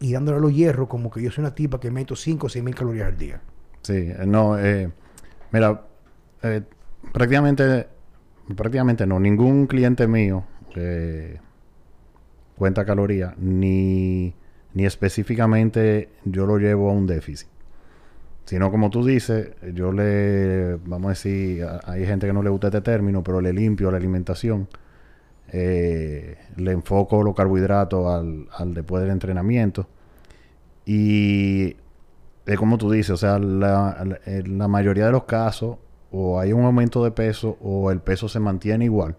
[0.00, 2.50] y dándole a los hierros como que yo soy una tipa que meto 5 o
[2.50, 3.40] 6 mil calorías al día.
[3.80, 4.90] Sí, eh, no, eh,
[5.50, 5.82] mira,
[6.42, 6.62] eh,
[7.12, 7.88] prácticamente,
[8.54, 10.44] prácticamente no, ningún cliente mío
[10.76, 11.38] eh,
[12.56, 14.34] cuenta calorías, ni,
[14.74, 17.48] ni específicamente yo lo llevo a un déficit.
[18.44, 22.66] Sino como tú dices, yo le, vamos a decir, hay gente que no le gusta
[22.66, 24.68] este término, pero le limpio la alimentación.
[25.48, 29.86] Eh, le enfoco los carbohidratos al, después del entrenamiento.
[30.84, 31.76] Y
[32.44, 35.78] es como tú dices, o sea, la, en la mayoría de los casos,
[36.10, 39.16] o hay un aumento de peso o el peso se mantiene igual,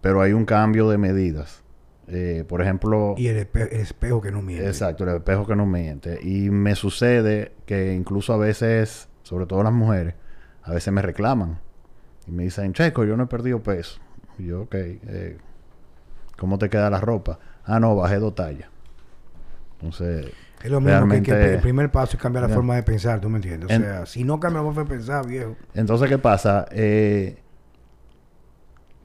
[0.00, 1.62] pero hay un cambio de medidas.
[2.08, 4.66] Eh, por ejemplo, Y el, espe- el espejo que no miente.
[4.68, 6.20] exacto, el espejo que no miente.
[6.22, 10.14] Y me sucede que incluso a veces, sobre todo las mujeres,
[10.62, 11.58] a veces me reclaman
[12.26, 14.00] y me dicen, Checo, yo no he perdido peso.
[14.38, 15.38] Y yo, ok, eh,
[16.38, 17.38] ¿cómo te queda la ropa?
[17.64, 18.68] Ah, no, bajé dos tallas.
[19.80, 22.54] Entonces, Es lo mismo que, que el primer paso es cambiar la Ya.
[22.54, 23.70] forma de pensar, ¿tú me entiendes?
[23.70, 25.56] O En- sea, si no cambia la forma de pensar, viejo.
[25.74, 26.66] Entonces, ¿qué pasa?
[26.70, 27.42] Eh,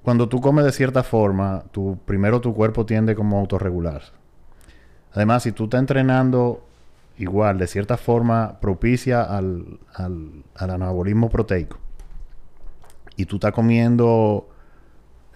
[0.03, 4.11] cuando tú comes de cierta forma, tu, primero tu cuerpo tiende como a autorregularse.
[5.13, 6.65] Además, si tú estás entrenando
[7.17, 11.77] igual, de cierta forma, propicia al, al, al anabolismo proteico,
[13.15, 14.49] y tú estás comiendo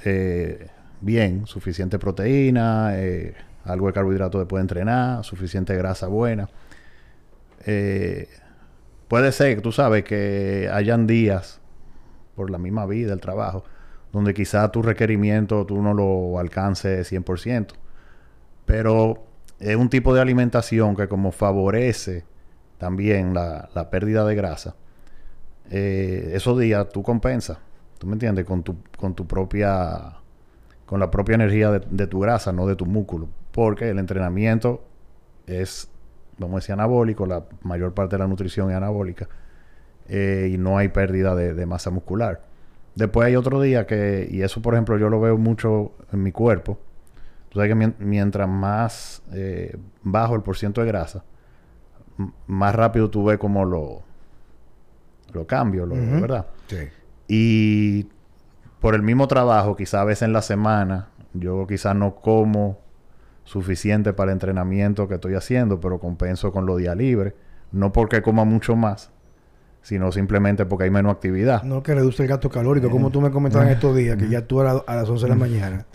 [0.04, 0.69] eh,
[1.01, 6.49] bien, suficiente proteína, eh, algo de carbohidrato después de entrenar, suficiente grasa buena,
[7.65, 8.30] eh,
[9.08, 11.60] puede ser, tú sabes, que hayan días
[12.36, 13.63] por la misma vida, el trabajo,
[14.15, 17.73] donde quizá tu requerimiento tú no lo alcances 100%.
[18.65, 19.25] Pero
[19.60, 22.23] es un tipo de alimentación que como favorece
[22.78, 24.75] también la, la pérdida de grasa,
[25.69, 27.58] eh, esos días tú compensas,
[27.97, 28.45] ¿tú me entiendes?
[28.45, 30.13] Con tu, con tu propia,
[30.86, 33.28] con la propia energía de, tu grasa, no de tu músculo.
[33.51, 34.86] Porque el entrenamiento
[35.45, 35.89] es,
[36.38, 39.28] vamos a decir, anabólico, la mayor parte de la nutrición es anabólica
[40.08, 42.55] eh, y no hay pérdida de masa muscular.
[42.95, 46.31] Después hay otro día que, y eso por ejemplo yo lo veo mucho en mi
[46.31, 46.79] cuerpo,
[47.49, 51.23] tú sabes que mien- mientras más eh, bajo el porciento de grasa,
[52.47, 54.01] más rápido tú ves como lo,
[55.34, 56.21] lo cambio, lo, Ujú.
[56.21, 56.45] ¿verdad?
[56.67, 56.77] Sí.
[57.27, 58.08] Y
[58.79, 62.79] por el mismo trabajo, quizá a veces en la semana, yo quizás no como
[63.43, 67.34] suficiente para el entrenamiento que estoy haciendo, pero compenso con los días libres.
[67.71, 69.12] No porque coma mucho más,
[69.86, 71.62] sino simplemente porque hay menos actividad.
[71.62, 74.41] No que reduce el gasto calórico, como tú me comentabas en estos días, que ya
[74.41, 75.86] tú a, la- a las 11 de la mañana.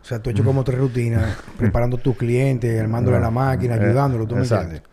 [0.00, 3.74] O sea, tú has hecho como tres rutinas, preparando a tus clientes, armándole la máquina,
[3.74, 4.66] Eh, ayudándolo, ¿tú me exacto.
[4.66, 4.88] entiendes?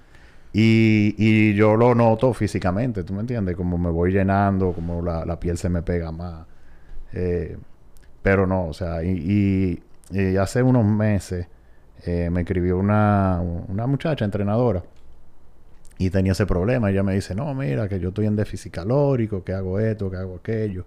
[0.54, 3.56] Y, y yo lo noto físicamente, ¿tú me entiendes?
[3.56, 6.46] Como me voy llenando, como la, la piel se me pega más.
[7.14, 7.58] Eh,
[8.24, 9.12] pero no, o sea, y,
[10.12, 11.48] y- y hace unos meses
[12.06, 14.82] eh, me escribió una, una muchacha entrenadora
[16.06, 16.90] y tenía ese problema.
[16.90, 20.18] Ella me dice, no, mira, que yo estoy en déficit calórico, que hago esto, que
[20.18, 20.86] hago aquello.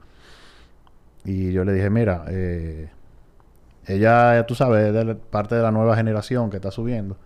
[1.25, 2.89] Y yo le dije, mira, eh,
[3.87, 7.17] ella, tú sabes, es de parte de la nueva generación que está subiendo.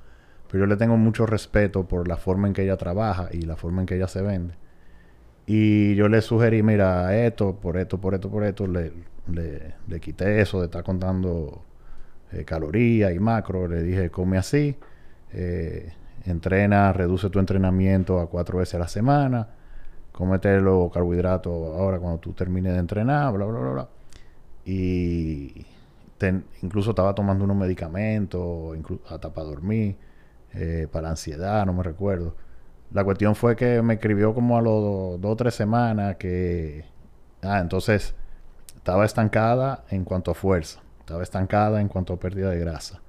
[0.51, 3.57] Pero yo le tengo mucho respeto por la forma en que ella trabaja y la
[3.57, 4.55] forma en que ella se vende.
[5.47, 8.93] Y yo le sugerí, mira, esto, por esto, por esto, por esto, le,
[9.33, 11.65] le, le quité eso de estar contando
[12.33, 13.67] eh, calorías y macro.
[13.67, 14.77] Le dije, come así,
[15.33, 15.93] eh,
[16.25, 19.49] entrena, reduce tu entrenamiento a cuatro veces a la semana,
[20.13, 23.89] cómete los carbohidratos ahora cuando tú termines de entrenar, bla, bla, bla, bla.
[24.65, 25.65] Y
[26.19, 28.77] ten- incluso estaba tomando unos medicamentos,
[29.09, 29.97] hasta para dormir,
[30.55, 32.35] eh, para ansiedad, no me recuerdo.
[32.93, 36.85] La cuestión fue que me escribió como a los dos o tres semanas que...
[37.43, 38.15] Ah, entonces
[38.77, 43.01] estaba estancada en cuanto a fuerza, estaba estancada en cuanto a pérdida de grasa.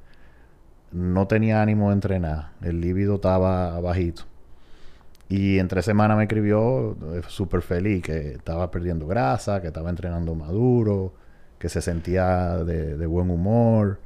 [0.91, 4.23] No tenía ánimo de entrenar, el líbido estaba bajito.
[5.28, 9.89] Y en tres semanas me escribió eh, súper feliz que estaba perdiendo grasa, que estaba
[9.91, 11.13] entrenando maduro,
[11.60, 13.99] que se sentía de, de buen humor,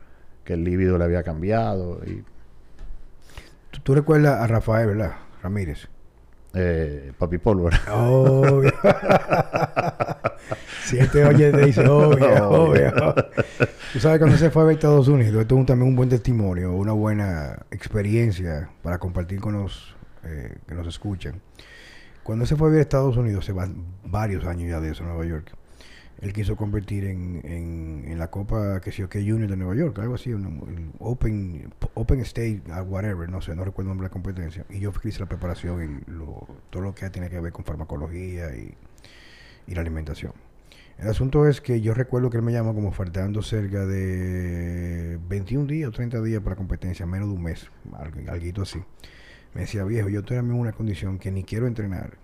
[0.44, 2.02] que el líbido le había cambiado.
[2.06, 2.24] Y
[3.72, 5.14] Tú, tú recuerdas a Rafael, ¿verdad?
[5.42, 5.88] Ramírez.
[6.54, 7.82] Eh, papi Pólvora.
[7.92, 8.72] Obvio.
[10.86, 12.94] si él te oye, te dice, obvio, obvio.
[13.92, 16.94] Tú sabes, cuando se fue a Estados Unidos, esto es también un buen testimonio, una
[16.94, 21.42] buena experiencia para compartir con los eh, que nos escuchan.
[22.22, 25.04] Cuando se fue a vivir a Estados Unidos, se van varios años ya de eso,
[25.04, 25.56] Nueva York.
[26.24, 30.00] Él quiso convertir en, en, la Copa, que sé yo, que Junior de Nueva York,
[30.00, 34.10] algo así, un Open, Open State, uh, whatever, no sé, no recuerdo el nombre de
[34.10, 34.66] la competencia.
[34.70, 36.16] Y yo hice la preparación y
[36.70, 38.74] todo lo que tiene que ver con farmacología y,
[39.68, 40.32] y la alimentación.
[40.98, 45.66] El asunto es que yo recuerdo que él me llama como faltando cerca de 21
[45.66, 48.82] días o 30 días para competencia, menos de un mes, algo, algo así.
[49.54, 52.18] Me decía, viejo, yo estoy en una condición que ni quiero entrenar,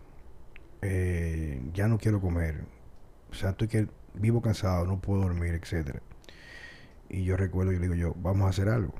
[0.81, 2.63] eh, ya no quiero comer,
[3.31, 6.01] o sea, estoy que vivo cansado, no puedo dormir, etcétera.
[7.09, 8.93] Y yo recuerdo, yo le digo yo, vamos a hacer algo.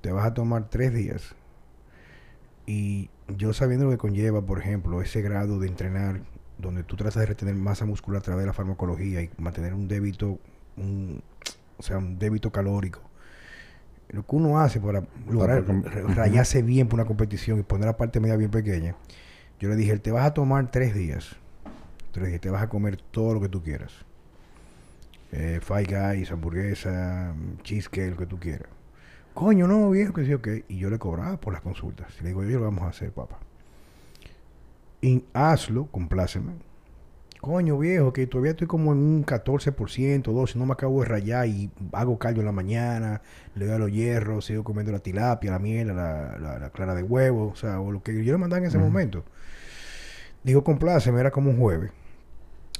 [0.00, 1.34] Te vas a tomar tres días.
[2.66, 6.20] Y yo sabiendo lo que conlleva, por ejemplo, ese grado de entrenar,
[6.58, 9.88] donde tú tratas de retener masa muscular a través de la farmacología y mantener un
[9.88, 10.38] débito,
[10.76, 11.22] un,
[11.78, 13.00] o sea, un débito calórico.
[14.10, 15.64] Lo que uno hace para lograr
[16.14, 18.96] rayarse bien por una competición y poner la parte media bien pequeña,
[19.60, 21.36] yo le dije, te vas a tomar tres días
[22.10, 23.92] tres te vas a comer todo lo que tú quieras.
[25.32, 28.68] Eh, Five Guys, hamburguesa, cheesecake, lo que tú quieras.
[29.34, 30.48] Coño, no, viejo, que sí, ok.
[30.68, 32.08] Y yo le cobraba por las consultas.
[32.18, 33.38] Y le digo, yo lo vamos a hacer, papá.
[35.00, 36.54] Y hazlo, compláceme.
[37.40, 41.46] Coño, viejo, que todavía estoy como en un 14%, 12%, no me acabo de rayar
[41.46, 43.22] y hago caldo en la mañana,
[43.54, 46.96] le doy a los hierros, sigo comiendo la tilapia, la miel, la, la, la clara
[46.96, 48.84] de huevo, o sea, o lo que yo le mandaba en ese uh -huh.
[48.84, 49.24] momento.
[50.48, 51.90] Digo, compláceme, era como un jueves.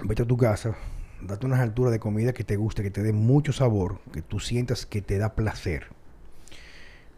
[0.03, 0.75] Vete a tu casa,
[1.21, 4.41] date unas alturas de comida que te guste, que te dé mucho sabor, que tú
[4.41, 5.89] sientas que te da placer.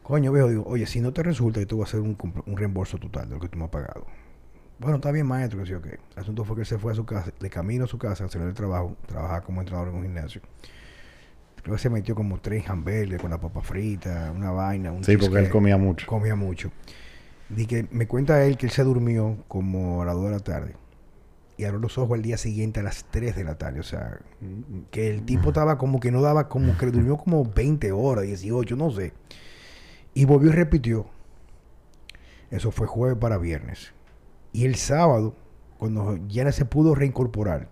[0.03, 2.57] Coño, viejo, digo, oye, si no te resulta, yo te voy a hacer un, un
[2.57, 4.07] reembolso total de lo que tú me has pagado.
[4.81, 5.87] Bueno, está bien, maestro, que sí, ok.
[5.87, 8.25] El asunto fue que él se fue a su casa, de camino a su casa,
[8.25, 10.41] a hacer el trabajo, trabajaba como entrenador en un gimnasio.
[11.63, 14.91] Creo que se metió como tres hamburguesas con la papa frita, una vaina.
[14.91, 16.09] Un sí, porque él comía mucho.
[16.09, 16.73] Comía mucho.
[17.57, 20.41] Y que me cuenta él que él se durmió como a las 2 de la
[20.41, 20.77] tarde.
[21.57, 23.81] Y abrió los ojos al día siguiente a las 3 de la tarde.
[23.81, 24.19] O sea,
[24.91, 28.77] que el tipo estaba como que no daba, como que durmió como 20 horas, 18,
[28.77, 29.13] no sé.
[30.15, 31.07] Y volvió y repitió.
[32.51, 33.93] Eso fue jueves para viernes.
[34.53, 35.35] Y el sábado,
[35.79, 37.69] cuando ya se pudo reincorporar,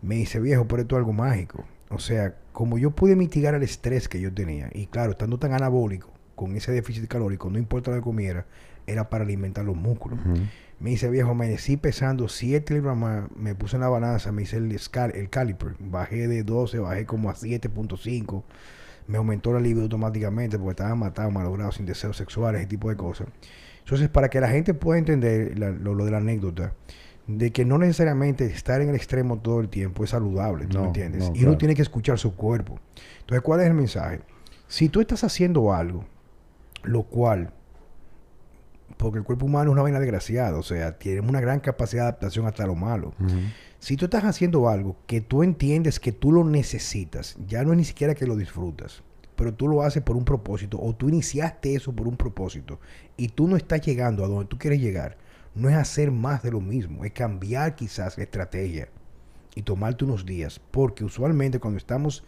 [0.00, 1.64] me dice, viejo, pero esto es algo mágico.
[1.90, 5.52] O sea, como yo pude mitigar el estrés que yo tenía, y claro, estando tan
[5.52, 8.46] anabólico, con ese déficit calórico, no importa lo que comiera,
[8.86, 10.18] era para alimentar los músculos.
[10.24, 10.48] Uh -huh.
[10.82, 14.56] Me dice, viejo, amanecí pesando 7 libras más, me puse en la balanza, me hice
[14.56, 14.76] el,
[15.14, 18.42] el caliper, bajé de 12, bajé como a 7.5,
[19.06, 22.96] me aumentó la libido automáticamente porque estaba matado, malogrado, sin deseos sexuales, ese tipo de
[22.96, 23.28] cosas.
[23.84, 26.72] Entonces, para que la gente pueda entender la, lo, lo, de la anécdota,
[27.28, 30.80] de que no necesariamente estar en el extremo todo el tiempo es saludable, ¿tú no,
[30.82, 31.20] me entiendes?
[31.22, 31.48] No, y claro.
[31.50, 32.80] uno tiene que escuchar su cuerpo.
[33.20, 34.20] Entonces, ¿cuál es el mensaje?
[34.66, 36.04] Si tú estás haciendo algo,
[36.82, 37.52] lo cual
[38.96, 42.08] porque el cuerpo humano es una vaina desgraciada, o sea, tiene una gran capacidad de
[42.08, 43.14] adaptación hasta lo malo.
[43.18, 43.52] Uh -huh.
[43.78, 47.78] Si tú estás haciendo algo que tú entiendes que tú lo necesitas, ya no es
[47.78, 49.02] ni siquiera que lo disfrutas,
[49.34, 52.78] pero tú lo haces por un propósito, o tú iniciaste eso por un propósito,
[53.16, 55.16] y tú no estás llegando a donde tú quieres llegar,
[55.54, 58.88] no es hacer más de lo mismo, es cambiar quizás la estrategia
[59.54, 62.24] y tomarte unos días, porque usualmente cuando estamos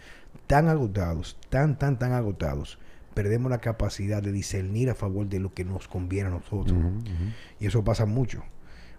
[0.47, 2.79] tan agotados, tan, tan, tan agotados,
[3.15, 6.77] perdemos la capacidad de discernir a favor de lo que nos conviene a nosotros.
[6.77, 7.33] Uh -huh, uh -huh.
[7.61, 8.43] Y eso pasa mucho.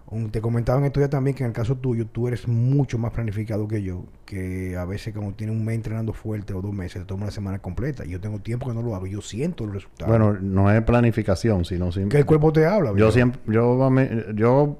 [0.08, 2.96] Un, te comentaba en esto ya también que en el caso tuyo, tú eres mucho
[2.96, 6.72] más planificado que yo, que a veces cuando tienes un mes entrenando fuerte o dos
[6.72, 8.04] meses, te toma una semana completa.
[8.04, 10.08] Y yo tengo tiempo que no lo hago, yo siento los resultados.
[10.08, 12.16] Bueno, no es planificación, sino siempre...
[12.16, 12.92] Que el cuerpo te habla.
[12.96, 13.90] Yo siempre, yo,
[14.34, 14.78] yo,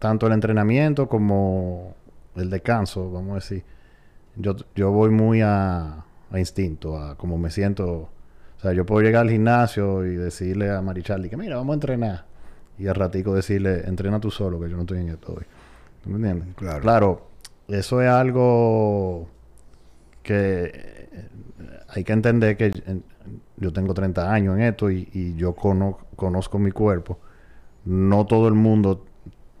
[0.00, 1.94] tanto el entrenamiento como
[2.34, 3.62] el descanso, vamos a decir,
[4.34, 8.10] yo, yo voy muy a, a instinto, a como me siento
[8.66, 12.24] sea, yo puedo llegar al gimnasio y decirle a Marichali que mira, vamos a entrenar.
[12.78, 15.44] Y al ratico decirle, entrena tú solo, que yo no estoy en esto hoy.
[16.02, 16.54] ¿Tú me entiendes?
[16.56, 16.80] Claro.
[16.80, 17.26] Claro,
[17.68, 19.28] eso es algo
[20.22, 21.28] que eh,
[21.88, 22.70] hay que entender que
[23.56, 27.18] yo tengo 30 años en esto y, y yo cono conozco mi cuerpo.
[27.84, 29.06] No todo el mundo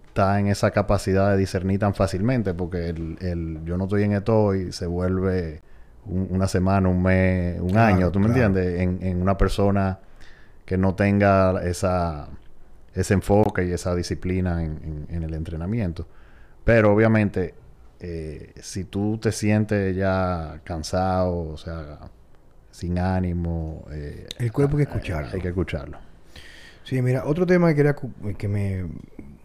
[0.08, 4.12] está en esa capacidad de discernir tan fácilmente porque el, el yo no estoy en
[4.12, 5.62] esto hoy se vuelve
[6.08, 8.80] un, una semana, un mes, un claro, año, ¿tú me entiendes?
[8.80, 9.98] En, en, una persona
[10.64, 12.28] que no tenga esa,
[12.94, 16.06] ese enfoque y esa disciplina en, en el entrenamiento.
[16.64, 17.54] Pero obviamente,
[18.00, 21.98] eh, si tú te sientes ya cansado, o sea,
[22.70, 23.84] sin ánimo...
[23.90, 25.30] Eh, el cuerpo hay que escucharlo.
[25.32, 25.98] Hay que escucharlo.
[26.84, 27.96] Sí, mira, otro tema que quería
[28.36, 28.86] que me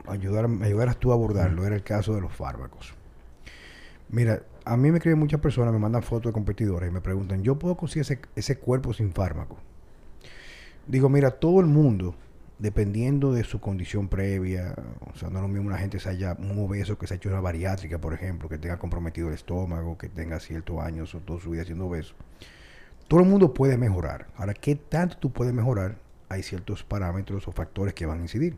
[0.07, 2.93] ayudara, me ayudaras tú a abordarlo era el caso de los fármacos.
[4.11, 7.43] Mira, a mí me escriben muchas personas, me mandan fotos de competidores y me preguntan,
[7.43, 9.57] ¿yo puedo conseguir ese, cuerpo sin fármaco?
[10.85, 12.13] Digo, mira, todo el mundo,
[12.59, 14.75] dependiendo de su condición previa,
[15.13, 17.17] o sea, no es lo mismo una gente que se haya, obeso que se ha
[17.17, 21.19] hecho una bariátrica, por ejemplo, que tenga comprometido el estómago, que tenga ciertos años o
[21.19, 22.13] toda su vida siendo obeso.
[23.07, 24.27] Todo el mundo puede mejorar.
[24.35, 25.97] Ahora, ¿qué tanto tú puedes mejorar?
[26.27, 28.57] Hay ciertos parámetros o factores que van a incidir.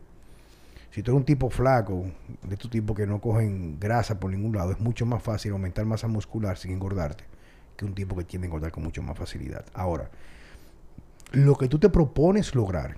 [0.94, 2.04] Si tú eres un tipo flaco,
[2.44, 5.84] de estos tipos que no cogen grasa por ningún lado, es mucho más fácil aumentar
[5.86, 7.24] masa muscular sin engordarte
[7.76, 9.64] que un tipo que tiende a engordar con mucho más facilidad.
[9.74, 10.08] Ahora,
[11.32, 12.96] lo que tú te propones lograr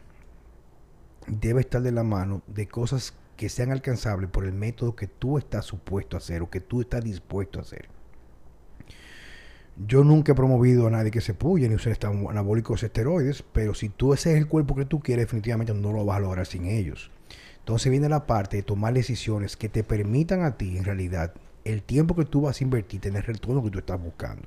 [1.27, 5.39] debe estar de la mano de cosas que sean alcanzables por el método que tú
[5.39, 7.89] estás supuesto a hacer o que tú estás dispuesto a hacer.
[9.87, 13.89] Yo nunca he promovido a nadie que se puye ni estam- anabólicos esteroides, pero si
[13.89, 16.67] tú ese es el cuerpo que tú quieres, definitivamente no lo vas a lograr sin
[16.67, 17.11] ellos.
[17.67, 21.83] Entonces viene la parte de tomar decisiones que te permitan a ti, en realidad, el
[21.83, 24.47] tiempo que tú vas a invertir, tener el retorno que tú estás buscando.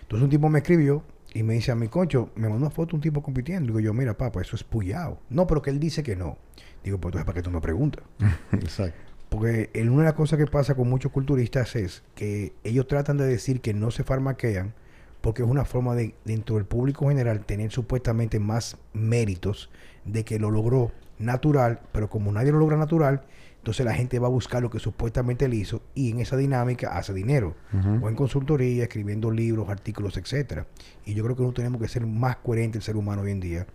[0.00, 2.96] Entonces un tipo me escribió y me dice a mi concho, me mandó una foto
[2.96, 3.66] un tipo compitiendo.
[3.66, 5.20] Digo yo, mira, papá, eso es puyado.
[5.28, 6.38] No, pero que él dice que no.
[6.82, 8.02] Digo, pues entonces, ¿para qué tú me preguntas?
[8.52, 8.98] Exacto.
[9.28, 13.26] Porque una de las cosas que pasa con muchos culturistas es que ellos tratan de
[13.26, 14.72] decir que no se farmaquean
[15.20, 19.68] porque es una forma de, dentro del público general, tener supuestamente más méritos
[20.08, 23.22] de que lo logró natural, pero como nadie lo logra natural,
[23.58, 26.96] entonces la gente va a buscar lo que supuestamente él hizo y en esa dinámica
[26.96, 27.54] hace dinero.
[28.00, 30.66] O en consultoría, escribiendo libros, artículos, etcétera.
[31.04, 33.40] Y yo creo que no tenemos que ser más coherente el ser humano hoy en
[33.40, 33.66] día,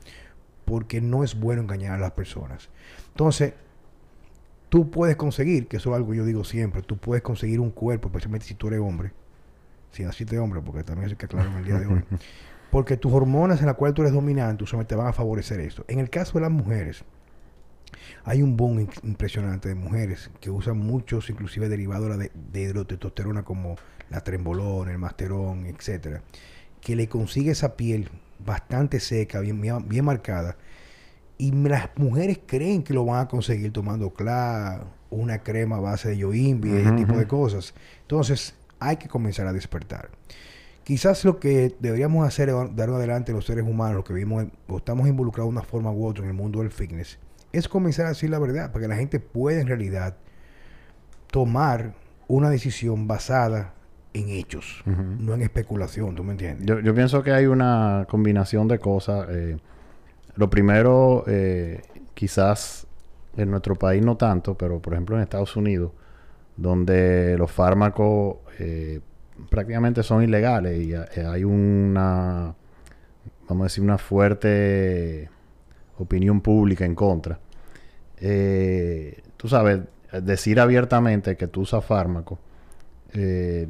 [0.65, 2.69] porque no es bueno engañar a las personas.
[3.09, 3.53] Entonces,
[4.69, 7.69] tú puedes conseguir, que eso es algo que yo digo siempre, tú puedes conseguir un
[7.69, 9.11] cuerpo, especialmente si tú eres hombre,
[9.91, 12.03] si naciste hombre, porque también eso hay que aclarar en el día de hoy,
[12.73, 15.85] porque tus hormonas en las cuales tú eres dominante, usualmente te van a favorecer esto.
[15.87, 17.03] En el caso de las mujeres,
[18.23, 23.75] hay un boom impresionante de mujeres que usan muchos, inclusive derivados de, de, hidrotestosterona como
[24.09, 26.23] la trembolona, el masterón, etcétera,
[26.81, 28.09] que le consigue esa piel
[28.43, 30.57] bastante seca, bien, marcada,
[31.37, 36.09] y las mujeres creen que lo van a conseguir tomando CLA, una crema a base
[36.09, 37.75] de yoimbi, ese Ujú, tipo de cosas.
[38.01, 40.09] Entonces, hay que comenzar a despertar.
[40.83, 44.77] Quizás lo que deberíamos hacer de dar adelante los seres humanos, los que vivimos o
[44.77, 47.19] estamos involucrados de una forma u otra en el mundo del fitness,
[47.51, 50.17] es comenzar a decir la verdad, para que la gente pueda en realidad
[51.31, 51.93] tomar
[52.27, 53.73] una decisión basada
[54.13, 56.67] en hechos, no en especulación, ¿tú me entiendes?
[56.67, 59.27] Yo, yo pienso que hay una combinación de cosas.
[59.29, 59.57] eh,
[60.35, 61.81] lo primero, eh,
[62.13, 62.87] quizás
[63.37, 65.91] en nuestro país no tanto, pero por ejemplo en Estados Unidos,
[66.55, 68.99] donde los fármacos eh,
[69.49, 72.53] prácticamente son ilegales y eh, hay una,
[73.47, 75.29] vamos a decir, una fuerte
[75.97, 77.39] opinión pública en contra.
[78.17, 79.81] Eh, tú sabes,
[80.21, 82.39] decir abiertamente que tú usas fármacos
[83.13, 83.67] eh,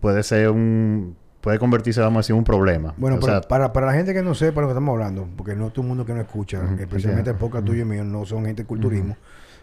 [0.00, 3.72] puede ser un puede convertirse vamos a decir un problema Bueno, O pero sea, para,
[3.72, 6.04] para la gente que no sepa lo que estamos hablando, porque no todo el mundo
[6.04, 9.16] que nos escucha, especialmente el podcast tuyo y mío, no son gente de culturismo.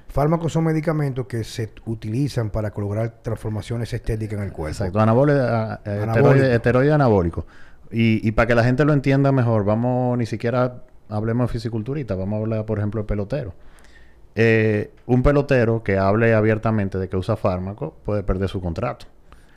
[0.08, 4.70] Fármacos son medicamentos que se utilizan para lograr transformaciones estéticas en el cuerpo.
[4.72, 6.06] exacto anabólico, Anabólico.
[6.06, 7.46] esteroide, esteroide anabólico
[7.92, 12.16] y, y para que la gente lo entienda mejor vamos ni siquiera hablemos de fisiculturista
[12.16, 13.54] vamos a hablar por ejemplo de pelotero
[14.38, 19.06] Eh, un pelotero que hable abiertamente de que usa fármacos puede perder su contrato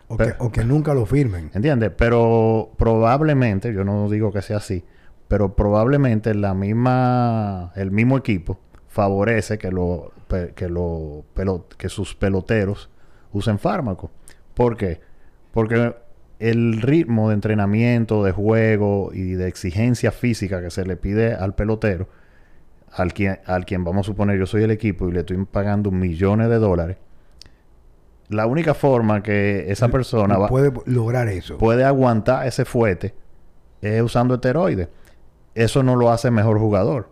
[0.08, 1.50] O, que, Pero- o que nunca lo firmen.
[1.54, 1.90] ¿Entiendes?
[1.96, 4.82] Pero probablemente, yo no digo que sea así,
[5.28, 8.58] pero probablemente la misma, el mismo equipo
[8.88, 10.12] favorece que, lo,
[10.54, 12.90] que, lo, pelo- que sus peloteros
[13.32, 14.10] usen fármacos.
[14.54, 15.00] ¿Por qué?
[15.52, 15.94] Porque
[16.38, 21.54] el ritmo de entrenamiento, de juego y de exigencia física que se le pide al
[21.54, 22.08] pelotero,
[22.92, 25.90] al quien, al quien vamos a suponer yo soy el equipo y le estoy pagando
[25.90, 26.96] millones de dólares,
[28.28, 31.56] la única forma que esa persona puede lograr eso.
[31.58, 33.14] puede aguantar ese fuete
[33.81, 34.88] es usando esteroides.
[35.54, 37.08] Eso no lo hace mejor jugador.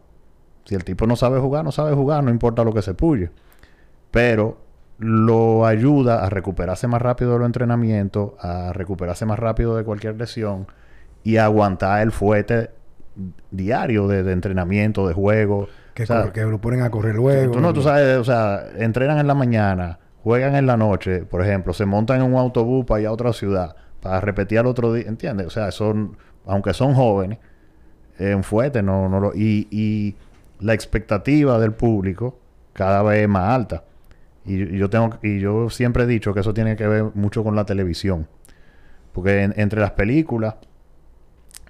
[0.67, 3.31] Si el tipo no sabe jugar, no sabe jugar, no importa lo que se puye.
[4.11, 4.59] Pero
[4.99, 10.17] lo ayuda a recuperarse más rápido de los entrenamientos, a recuperarse más rápido de cualquier
[10.17, 10.67] lesión
[11.23, 12.71] y a aguantar el fuete
[13.51, 15.69] diario de, de entrenamiento, de juego.
[15.95, 17.53] que, O sea, corre- que lo ponen a correr luego.
[17.53, 21.43] Tú no, tú sabes, o sea, entrenan en la mañana, juegan en la noche, por
[21.43, 24.93] ejemplo, se montan en un autobús para ir a otra ciudad, para repetir al otro
[24.93, 25.47] día, ¿entiendes?
[25.47, 27.39] O sea, son, aunque son jóvenes,
[28.19, 30.17] en fuerte, no, no lo, y, y
[30.61, 32.39] la expectativa del público
[32.73, 33.85] cada vez es más alta.
[34.45, 37.57] Y, yo tengo, y yo siempre he dicho que eso tiene que ver mucho con
[37.57, 38.29] la televisión.
[39.13, 40.55] Porque en- entre las películas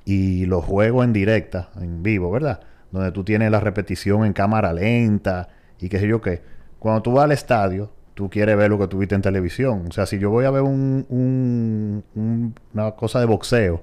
[0.05, 2.61] y los juegos en directa, en vivo, ¿verdad?
[2.93, 6.41] donde tú tienes la repetición en cámara lenta y qué sé yo qué.
[6.79, 9.87] Cuando tú vas al estadio, tú quieres ver lo que tú viste en televisión.
[9.89, 13.83] O sea, si yo voy a ver un, un- un- una cosa de boxeo,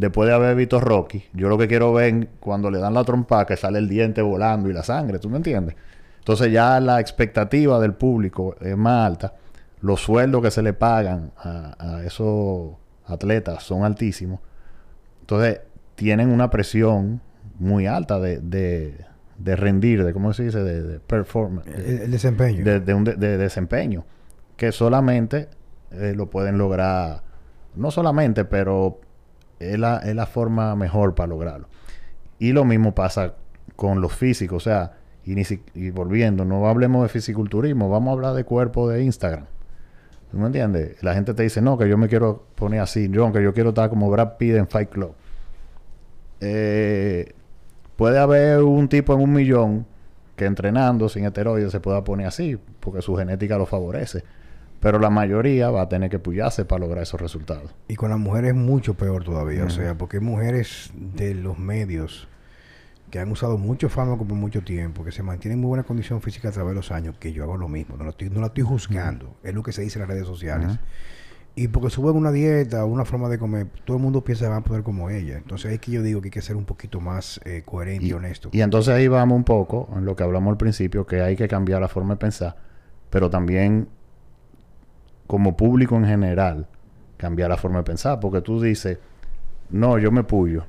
[0.00, 3.44] después de haber visto Rocky, yo lo que quiero ver cuando le dan la trompa
[3.44, 5.76] que sale el diente volando y la sangre, ¿tú me entiendes?
[6.18, 9.34] Entonces ya la expectativa del público es más alta.
[9.80, 12.72] Los sueldos que se le pagan a, a esos
[13.06, 14.40] atletas son altísimos.
[15.20, 15.60] Entonces
[15.94, 17.20] tienen una presión
[17.58, 19.04] muy alta de, de,
[19.38, 22.64] de rendir, de cómo se dice, de, de performance, El, el desempeño.
[22.64, 24.04] de, un de, de desempeño,
[24.56, 25.48] que solamente
[25.90, 27.22] eh, lo pueden lograr,
[27.74, 29.00] no solamente, pero
[29.60, 31.68] es la, es la forma mejor para lograrlo.
[32.38, 33.34] Y lo mismo pasa
[33.76, 34.92] con los físicos, o sea,
[35.24, 39.04] y, ni si- y volviendo, no hablemos de fisiculturismo, vamos a hablar de cuerpo de
[39.04, 39.44] Instagram.
[40.30, 41.02] ¿Tú me entiendes?
[41.02, 43.70] La gente te dice, no, que yo me quiero poner así, John, que yo quiero
[43.70, 45.12] estar como Brad Pitt en Fight Club.
[46.40, 47.32] Eh,
[47.96, 49.86] puede haber un tipo en un millón
[50.36, 54.24] que entrenando sin esteroides se pueda poner así, porque su genética lo favorece.
[54.80, 57.74] Pero la mayoría va a tener que puyarse para lograr esos resultados.
[57.86, 59.64] Y con las mujeres mucho peor todavía.
[59.64, 62.28] O sea, porque hay mujeres de los medios
[63.10, 66.22] que han usado mucho fármaco por mucho tiempo, que se mantienen en muy buena condición
[66.22, 67.96] física a través de los años, que yo hago lo mismo.
[67.96, 69.36] No, lo estoy, no la estoy juzgando.
[69.42, 70.78] Es lo que se dice en las redes sociales.
[71.56, 74.60] Y porque suben una dieta, una forma de comer, todo el mundo piensa que van
[74.60, 75.36] a poder como ella.
[75.36, 78.12] Entonces es que yo digo que hay que ser un poquito más eh, coherente y,
[78.12, 78.48] honesto.
[78.52, 81.48] Y entonces ahí vamos un poco en lo que hablamos al principio, que hay que
[81.48, 82.56] cambiar la forma de pensar,
[83.10, 83.88] pero también
[85.30, 86.66] como público en general,
[87.16, 88.98] cambiar la forma de pensar, porque tú dices,
[89.70, 90.64] no, yo me puyo.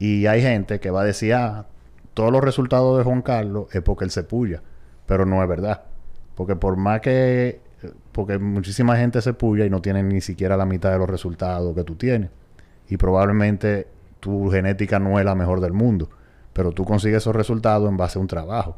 [0.00, 1.66] Y hay gente que va a decir, ah,
[2.12, 4.62] todos los resultados de Juan Carlos es porque él se puya,
[5.06, 5.84] pero no es verdad.
[6.34, 7.60] Porque por más que,
[8.10, 11.72] porque muchísima gente se puya y no tiene ni siquiera la mitad de los resultados
[11.76, 12.30] que tú tienes.
[12.88, 13.86] Y probablemente
[14.18, 16.10] tu genética no es la mejor del mundo,
[16.52, 18.76] pero tú consigues esos resultados en base a un trabajo.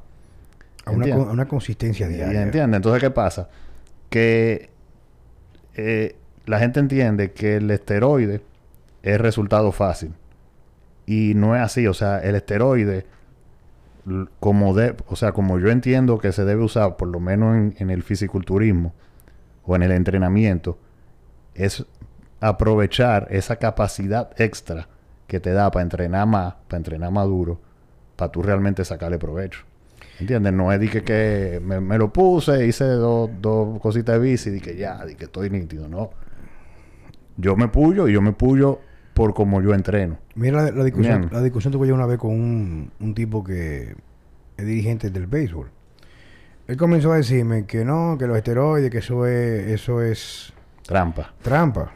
[0.85, 1.25] a, una, ¿entiendes?
[1.25, 2.43] con- a una consistencia diaria.
[2.43, 2.77] ¿Entiendes?
[2.77, 3.49] Entonces, ¿qué pasa?
[4.11, 4.76] Que
[5.77, 6.17] eh,
[6.47, 8.43] la gente entiende que el esteroide
[9.03, 10.15] es resultado fácil.
[11.05, 11.87] Y no es así.
[11.87, 13.07] O sea, el esteroide,
[14.41, 17.75] como de, o sea, como yo entiendo que se debe usar, por lo menos en,
[17.79, 18.95] en el fisiculturismo
[19.65, 20.79] o en el entrenamiento,
[21.55, 21.85] es
[22.41, 24.89] aprovechar esa capacidad extra
[25.27, 27.61] que te da para entrenar más, para entrenar más duro,
[28.17, 29.65] para tú realmente sacarle provecho.
[30.19, 30.53] ¿Entiendes?
[30.53, 34.51] No es de que, que me, me lo puse, hice dos, dos cositas de bici
[34.51, 35.89] y que ya, de que estoy nítido.
[35.89, 36.11] No.
[37.37, 38.81] Yo me puyo y yo me puyo
[39.13, 40.19] por como yo entreno.
[40.35, 41.33] Mira la, la discusión, Bien.
[41.33, 43.95] la discusión tuve yo una vez con un, un tipo que
[44.57, 45.71] es dirigente del béisbol.
[46.67, 50.53] Él comenzó a decirme que no, que los esteroides, que eso es, eso es
[50.83, 51.35] Trampa.
[51.43, 51.93] trampa.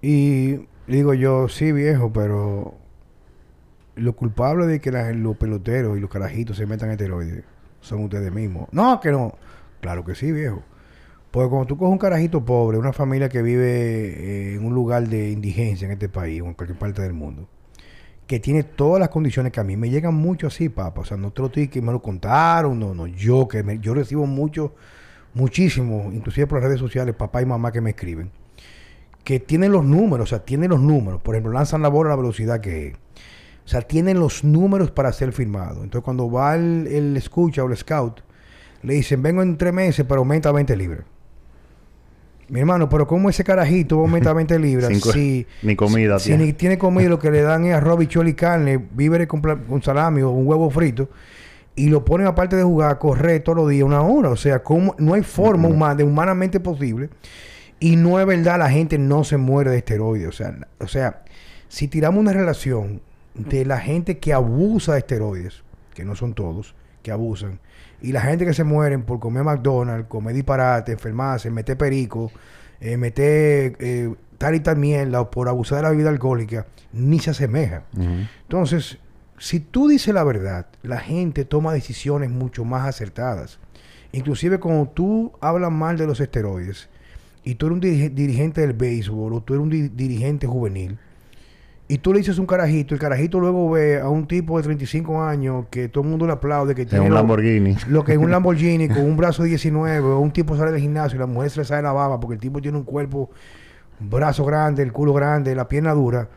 [0.00, 2.74] Y digo yo, sí viejo, pero
[3.96, 7.44] los culpables de que los peloteros y los carajitos se metan esteroides
[7.80, 8.68] son ustedes mismos.
[8.72, 9.34] No, que no.
[9.80, 10.62] Claro que sí, viejo.
[11.30, 15.06] Porque cuando tú coges un carajito pobre, una familia que vive eh, en un lugar
[15.08, 17.48] de indigencia en este país o en cualquier parte del mundo,
[18.26, 21.02] que tiene todas las condiciones que a mí me llegan mucho así, papá.
[21.02, 23.78] O sea, no te lo estoy que me lo contaron, no, no, yo que me-
[23.78, 24.74] yo recibo mucho,
[25.34, 28.30] muchísimo, inclusive por las redes sociales, papá y mamá que me escriben,
[29.24, 31.20] que tienen los números, o sea, tienen los números.
[31.22, 32.96] Por ejemplo, lanzan la bola a la velocidad que es.
[33.66, 35.82] O sea, tienen los números para ser firmado.
[35.82, 38.20] Entonces, cuando va el, el escucha o el scout,
[38.82, 41.04] le dicen, vengo en tres meses, pero aumenta 20 libras.
[42.48, 46.18] Mi hermano, pero ¿cómo ese carajito va a aumentar 20 libras Cinco- si, ni comida
[46.20, 46.44] si tiene.
[46.44, 49.42] ni tiene comida, lo que le dan es arroz, bichuelo y carne, víveres con,
[49.82, 51.08] salami o un huevo frito,
[51.74, 54.30] y lo ponen aparte de jugar, a correr todos los días una hora?
[54.30, 54.94] O sea, ¿cómo?
[54.98, 57.10] no hay forma humana, de humanamente posible.
[57.80, 60.28] Y no es verdad, la gente no se muere de esteroides.
[60.28, 61.24] O sea, o sea,
[61.68, 63.02] si tiramos una relación
[63.36, 65.62] de la gente que abusa de esteroides,
[65.94, 67.60] que no son todos, que abusan,
[68.02, 72.30] y la gente que se mueren por comer McDonald's, comer disparate, enfermarse, meter perico,
[72.80, 77.18] eh, meter eh, tal y tal mierda, o por abusar de la bebida alcohólica, ni
[77.18, 77.84] se asemeja.
[78.42, 78.98] Entonces,
[79.38, 83.58] si tú dices la verdad, la gente toma decisiones mucho más acertadas.
[84.12, 86.88] Inclusive cuando tú hablas mal de los esteroides
[87.44, 90.98] y tú eres un dirige- dirigente del béisbol o tú eres un di- dirigente juvenil
[91.88, 95.22] y tú le dices un carajito, el carajito luego ve a un tipo de 35
[95.22, 97.76] años que todo el mundo le aplaude, que En tiene un lo- Lamborghini.
[97.88, 100.80] lo que es un Lamborghini con un brazo de 19, o un tipo sale del
[100.80, 103.30] gimnasio y la mujer se le sale la baba porque el tipo tiene un cuerpo,
[104.00, 106.28] un brazo grande, el culo grande, la pierna dura.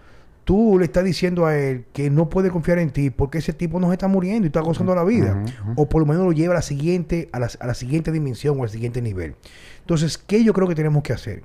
[0.45, 3.79] Tú le estás diciendo a él que no puede confiar en ti porque ese tipo
[3.79, 5.43] no se está muriendo y está gozando la vida.
[5.75, 8.59] O por lo menos lo lleva a la siguiente, a la, a la siguiente dimensión
[8.59, 9.35] o al siguiente nivel.
[9.81, 11.43] Entonces, ¿qué yo creo que tenemos que hacer?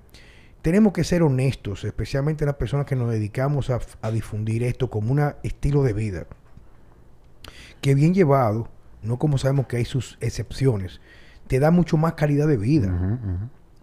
[0.65, 5.12] Tenemos que ser honestos, especialmente las personas que nos dedicamos a, a difundir esto como
[5.12, 6.27] un estilo de vida.
[7.83, 8.71] que bien llevado,
[9.03, 11.03] no como sabemos que hay sus excepciones,
[11.49, 13.21] te da mucho más calidad de vida.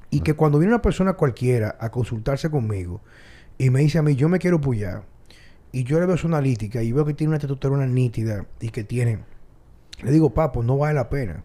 [0.10, 3.00] Y que cuando viene una persona cualquiera a consultarse conmigo
[3.60, 5.04] y me dice a mí, yo me quiero pullar,
[5.72, 8.84] y yo le veo su analítica y veo que tiene una testosterona nítida y que
[8.84, 9.20] tiene,
[10.02, 11.44] le digo, papo, no vale la pena.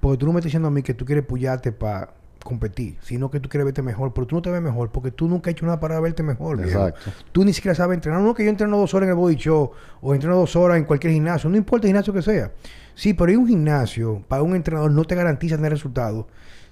[0.00, 2.14] Porque tú no me estás diciendo a mí que tú quieres pullarte para
[2.44, 5.28] competir, sino que tú quieres verte mejor, pero tú no te ves mejor porque tú
[5.28, 6.56] nunca has hecho nada para verte mejor.
[6.56, 6.88] viejo.
[6.88, 7.10] Exacto.
[7.32, 8.20] Tú ni siquiera sabes entrenar.
[8.20, 10.84] No que yo entreno dos horas en el body show o entreno dos horas en
[10.84, 11.50] cualquier gimnasio.
[11.50, 12.52] No importa el gimnasio que sea.
[12.94, 16.26] Sí, pero hay un gimnasio para un entrenador no te garantiza tener resultados.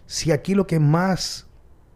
[0.06, 1.46] Si aquí lo que más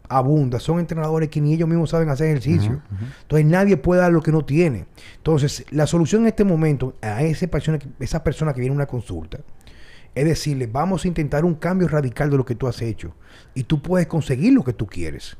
[0.09, 2.81] abunda son entrenadores que ni ellos mismos saben hacer ejercicio.
[3.21, 4.85] Entonces nadie puede dar lo que no tiene.
[5.17, 8.85] Entonces la solución en este momento a esa persona, esa persona que viene a una
[8.85, 9.39] consulta
[10.15, 13.13] es decirle, vamos a intentar un cambio radical de lo que tú has hecho.
[13.53, 15.37] Y tú puedes conseguir lo que tú quieres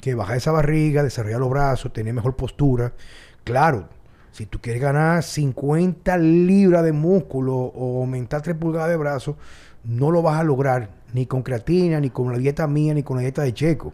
[0.00, 2.92] que bajar esa barriga, desarrollar los brazos, tener mejor postura.
[3.44, 3.88] Claro,
[4.32, 9.36] si tú quieres ganar 50 libras de músculo o aumentar 3 pulgadas de brazo,
[9.84, 13.16] no lo vas a lograr ni con creatina, ni con la dieta mía, ni con
[13.16, 13.92] la dieta de Checo.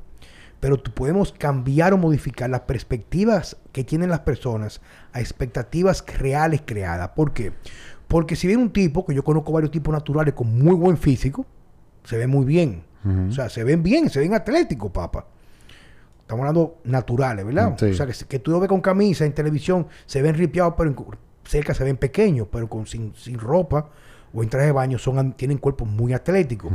[0.61, 4.81] Pero tú podemos cambiar o modificar las perspectivas que tienen las personas
[5.12, 7.11] a expectativas reales creadas.
[7.11, 7.53] ¿Por qué?
[8.09, 11.45] Porque si viene un tipo, que yo conozco varios tipos naturales con muy buen físico,
[12.05, 12.83] se ve muy bien.
[13.29, 15.27] O sea, se ven bien, se ven atléticos, papá.
[16.21, 17.75] Estamos hablando naturales, ¿verdad?
[17.79, 17.87] Sí.
[17.87, 20.91] O sea, que, que tú lo ves con camisa en televisión, se ven ripiados, pero
[20.91, 20.97] en-
[21.45, 23.91] cerca se ven pequeños, pero con, sin, sin ropa
[24.35, 26.73] o en traje de baño son, tienen cuerpos muy atléticos.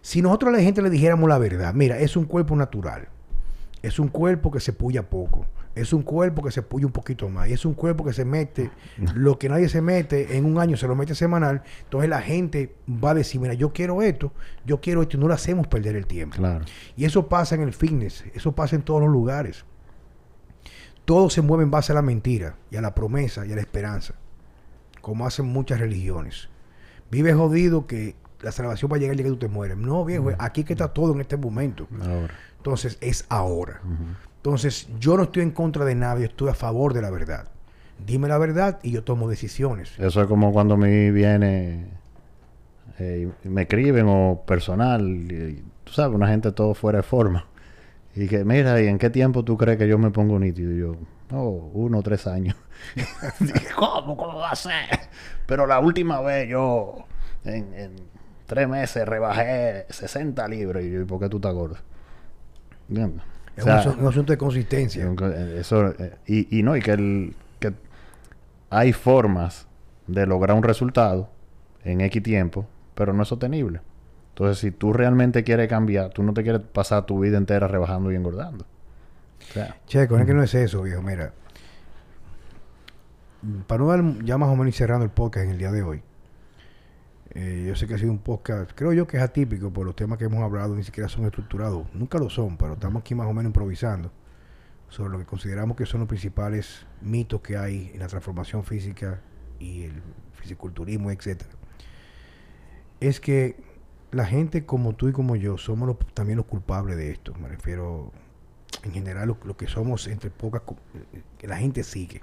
[0.00, 3.08] Si nosotros a la gente le dijéramos la verdad, mira, es un cuerpo natural.
[3.82, 5.44] Es un cuerpo que se puya poco.
[5.74, 7.48] Es un cuerpo que se puya un poquito más.
[7.48, 8.70] Y es un cuerpo que se mete
[9.14, 11.62] lo que nadie se mete en un año, se lo mete semanal.
[11.84, 14.32] Entonces la gente va a decir, mira, yo quiero esto,
[14.66, 16.36] yo quiero esto, y no le hacemos perder el tiempo.
[16.36, 16.64] Claro.
[16.96, 19.64] Y eso pasa en el fitness, eso pasa en todos los lugares.
[21.04, 23.60] Todo se mueve en base a la mentira y a la promesa y a la
[23.60, 24.14] esperanza,
[25.00, 26.48] como hacen muchas religiones.
[27.10, 29.76] Vive jodido que la salvación va a llegar el día que tú te mueres.
[29.76, 31.88] No, viejo, aquí que está todo en este momento.
[32.00, 32.34] Ahora.
[32.56, 33.80] Entonces es ahora.
[34.42, 37.46] Entonces yo no estoy en contra de nadie, estoy a favor de la verdad.
[38.04, 39.96] Dime la verdad y yo tomo decisiones.
[40.00, 41.86] Eso es como cuando mí viene
[42.98, 47.46] eh, me escriben o personal, y- tú sabes, una gente todo fuera de forma.
[48.14, 50.72] Y que, mira, ¿y en qué tiempo tú crees que yo me pongo nítido?
[50.72, 50.96] Y yo,
[51.32, 52.56] oh, uno o tres años.
[53.76, 54.16] ¿Cómo?
[54.16, 54.72] ¿Cómo va a ser?
[55.46, 57.04] Pero la última vez yo,
[57.44, 57.94] en,
[58.46, 60.82] tres meses, rebajé 60 libras.
[60.84, 61.76] Y yo, ¿y por qué tú estás gordo?
[62.88, 63.24] ¿Entiendes?
[63.56, 65.04] Es O sea, un, asu- un asunto de consistencia.
[65.04, 67.72] eh, Eso, eh, y, y no, y que, el, que
[68.70, 69.66] hay formas
[70.06, 71.30] de lograr un resultado
[71.84, 73.80] en X tiempo, pero no es sostenible.
[74.30, 78.10] Entonces, si tú realmente quieres cambiar, tú no te quieres pasar tu vida entera rebajando
[78.10, 78.64] y engordando.
[79.50, 81.02] O sea, Checo, es que no es eso, viejo.
[81.02, 81.32] Mira,
[83.66, 86.02] para no dar ya más o menos cerrando el podcast en el día de hoy,
[87.34, 89.96] eh, yo sé que ha sido un podcast, creo yo que es atípico por los
[89.96, 93.26] temas que hemos hablado, ni siquiera son estructurados, nunca lo son, pero estamos aquí más
[93.26, 94.12] o menos improvisando
[94.88, 99.22] sobre lo que consideramos que son los principales mitos que hay en la transformación física
[99.58, 100.02] y el
[100.34, 101.50] fisiculturismo, etcétera.
[103.00, 103.56] Es que
[104.10, 107.32] la gente como tú y como yo somos también los culpables de esto.
[107.40, 108.12] Me refiero
[108.82, 110.62] en general lo, lo que somos entre pocas
[111.14, 112.20] eh, que la gente sigue.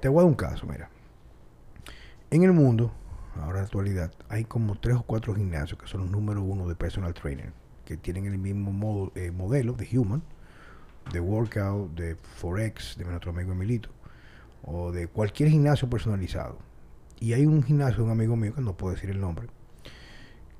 [0.00, 0.90] Te voy a dar un caso, mira.
[2.30, 2.92] En el mundo,
[3.62, 7.52] actualidad, hay como tres o cuatro gimnasios que son los número uno de personal trainer,
[7.84, 10.22] que tienen el mismo eh, modelo de Human,
[11.12, 13.90] de Workout, de Forex, de nuestro amigo Emilito,
[14.62, 16.58] o de cualquier gimnasio personalizado.
[17.20, 19.48] Y hay un gimnasio un amigo mío, que no puedo decir el nombre,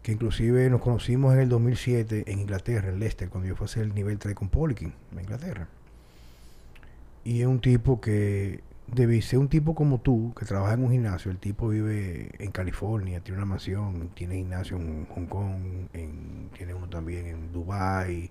[0.03, 3.67] que inclusive nos conocimos en el 2007 en Inglaterra, en Leicester, cuando yo fui a
[3.67, 5.69] hacer el nivel 3 con Polikin, en Inglaterra.
[7.25, 8.63] Y es un tipo que
[8.95, 11.31] debe ser un tipo como tú, que trabaja en un gimnasio.
[11.31, 16.75] El tipo vive en California, tiene una mansión, tiene gimnasio en Hong Kong, en- tiene
[16.75, 18.31] uno también en Dubai,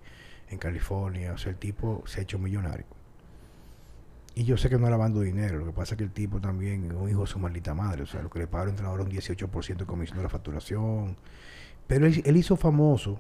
[0.50, 1.34] en California.
[1.34, 2.86] O sea, el tipo se ha hecho millonario.
[4.36, 5.58] Y yo sé que no es lavando dinero.
[5.60, 8.04] Lo que pasa es que el tipo también es un hijo de su maldita madre.
[8.04, 10.30] O sea, lo que le paga al entrenador es un 18% de comisión de la
[10.30, 11.18] facturación.
[11.88, 13.20] Pero él, él hizo famoso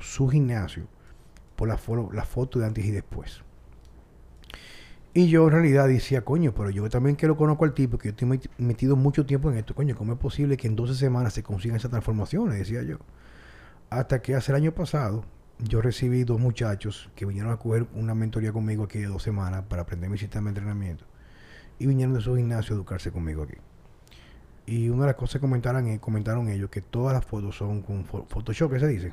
[0.00, 0.86] su gimnasio
[1.56, 3.42] por la, fo- la foto de antes y después.
[5.16, 8.08] Y yo en realidad decía, coño, pero yo también que lo conozco al tipo, que
[8.08, 10.94] yo estoy met- metido mucho tiempo en esto, coño, ¿cómo es posible que en 12
[10.94, 12.58] semanas se consigan esas transformaciones?
[12.58, 12.98] Decía yo.
[13.90, 15.24] Hasta que hace el año pasado,
[15.60, 19.62] yo recibí dos muchachos que vinieron a coger una mentoría conmigo aquí de dos semanas
[19.68, 21.04] para aprender mi sistema de entrenamiento.
[21.78, 23.54] Y vinieron de su gimnasio a educarse conmigo aquí.
[24.66, 27.82] Y una de las cosas que comentaron, eh, comentaron ellos, que todas las fotos son
[27.82, 29.10] con Photoshop, que se dice.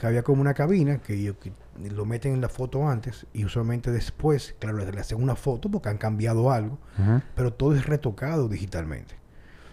[0.00, 1.52] Que había como una cabina que, ellos que
[1.90, 5.90] lo meten en la foto antes y usualmente después, claro, le hacen una foto porque
[5.90, 6.78] han cambiado algo,
[7.36, 9.14] pero todo es retocado digitalmente.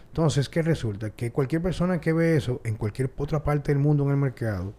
[0.09, 1.11] Entonces, ¿qué resulta?
[1.11, 4.73] Que cualquier persona que ve eso en cualquier otra parte del mundo en el mercado,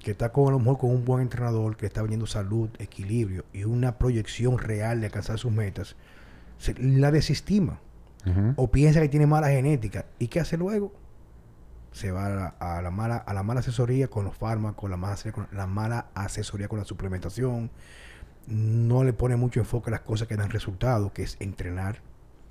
[0.00, 3.46] que está con a lo mejor con un buen entrenador, que está vendiendo salud, equilibrio
[3.54, 5.96] y una proyección real de alcanzar sus metas,
[6.58, 7.78] se- la desestima
[8.56, 10.04] o piensa que tiene mala genética.
[10.18, 10.92] ¿Y qué hace luego?
[11.94, 14.96] Se va a la, a la mala, a la mala asesoría con los fármacos, la
[14.96, 17.70] mala, con la mala asesoría con la suplementación.
[18.48, 22.02] No le pone mucho enfoque a las cosas que dan resultado, que es entrenar,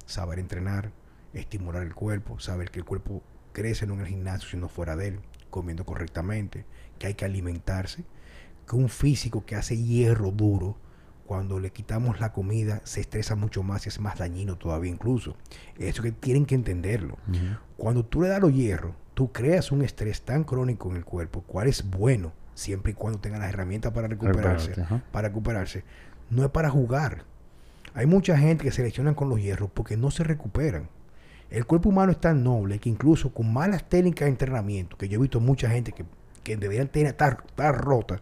[0.06, 0.91] saber entrenar,
[1.34, 3.22] estimular el cuerpo, saber que el cuerpo
[3.52, 5.20] crece no en el gimnasio, sino fuera de él,
[5.50, 6.66] comiendo correctamente,
[6.98, 8.06] que hay que alimentarse,
[8.68, 10.78] que un físico que hace hierro duro,
[11.26, 15.36] cuando le quitamos la comida, se estresa mucho más y es más dañino todavía incluso.
[15.78, 17.18] Eso que tienen que entenderlo.
[17.78, 21.41] Cuando tú le das los hierros, tú creas un estrés tan crónico en el cuerpo,
[21.41, 24.74] cual es bueno, siempre y cuando tenga las herramientas para recuperarse,
[25.11, 25.84] para recuperarse,
[26.30, 27.24] no es para jugar.
[27.93, 30.89] Hay mucha gente que se lesionan con los hierros porque no se recuperan.
[31.49, 35.20] El cuerpo humano es tan noble que incluso con malas técnicas de entrenamiento, que yo
[35.20, 36.05] he visto mucha gente que,
[36.43, 38.22] que deberían tener, estar, estar rota,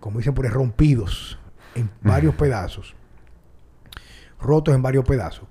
[0.00, 1.38] como dicen por ahí, rompidos
[1.76, 2.94] en varios pedazos,
[4.40, 5.46] rotos en varios pedazos,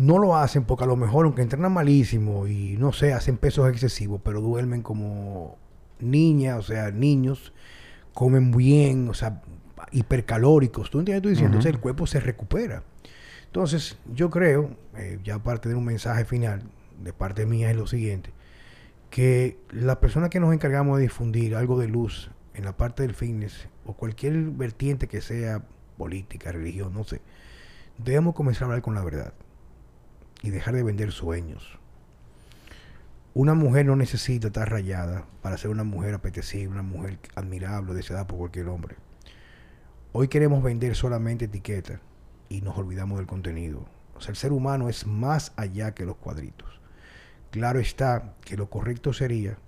[0.00, 3.68] no lo hacen porque a lo mejor, aunque entrenan malísimo y no sé, hacen pesos
[3.68, 5.58] excesivos, pero duermen como
[5.98, 7.52] niñas, o sea, niños,
[8.14, 9.42] comen bien, o sea,
[9.92, 10.90] hipercalóricos.
[10.90, 11.58] ¿Tú entiendes estoy diciendo?
[11.58, 12.82] Entonces el cuerpo se recupera.
[13.44, 16.62] Entonces, yo creo, eh, ya aparte de un mensaje final,
[17.02, 18.32] de parte mía es lo siguiente,
[19.10, 23.14] que la persona que nos encargamos de difundir algo de luz en la parte del
[23.14, 25.62] fitness o cualquier vertiente que sea
[25.98, 27.20] política, religión, no sé,
[27.98, 29.34] debemos comenzar a hablar con la verdad
[30.42, 31.78] y dejar de vender sueños.
[33.32, 38.26] Una mujer no necesita estar rayada para ser una mujer apetecible, una mujer admirable, deseada
[38.26, 38.96] por cualquier hombre.
[40.12, 42.00] Hoy queremos vender solamente etiquetas
[42.48, 43.86] y nos olvidamos del contenido.
[44.16, 46.80] O sea, el ser humano es más allá que los cuadritos.
[47.50, 49.58] Claro está que lo correcto sería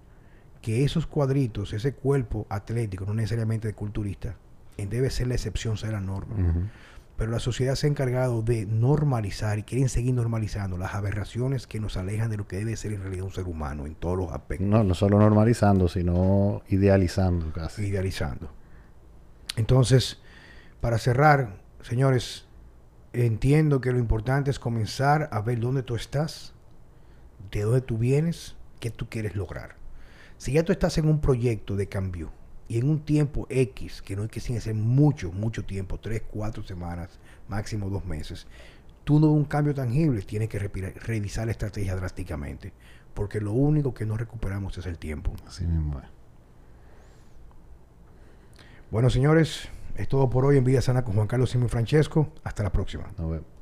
[0.60, 4.36] que esos cuadritos, ese cuerpo atlético, no necesariamente de culturista,
[4.76, 6.70] eh, debe ser la excepción, ser la norma.
[7.22, 11.78] Pero la sociedad se ha encargado de normalizar y quieren seguir normalizando las aberraciones que
[11.78, 14.32] nos alejan de lo que debe ser en realidad un ser humano en todos los
[14.32, 17.86] aspectos, No, no solo normalizando, sino idealizando casi.
[17.86, 18.50] idealizando.
[19.54, 20.18] Entonces,
[20.80, 22.46] para cerrar, señores,
[23.12, 26.54] entiendo que lo importante es comenzar a ver dónde tú estás,
[27.52, 29.76] de dónde tú vienes, qué tú quieres lograr.
[30.38, 32.32] Si ya tú estás en un proyecto de cambio
[32.72, 36.22] y en un tiempo X, que no hay que sin hacer mucho, mucho tiempo, tres,
[36.26, 38.46] cuatro semanas, máximo dos meses,
[39.04, 42.72] tú no ves un cambio tangible, tienes que revisar la estrategia drásticamente,
[43.12, 45.34] porque lo único que no recuperamos es el tiempo.
[45.46, 46.06] Así mismo es.
[48.90, 52.32] Bueno, señores, es todo por hoy en Vida Sana con Juan Carlos Simón Francesco.
[52.42, 53.04] Hasta la próxima.
[53.18, 53.61] Nos vemos.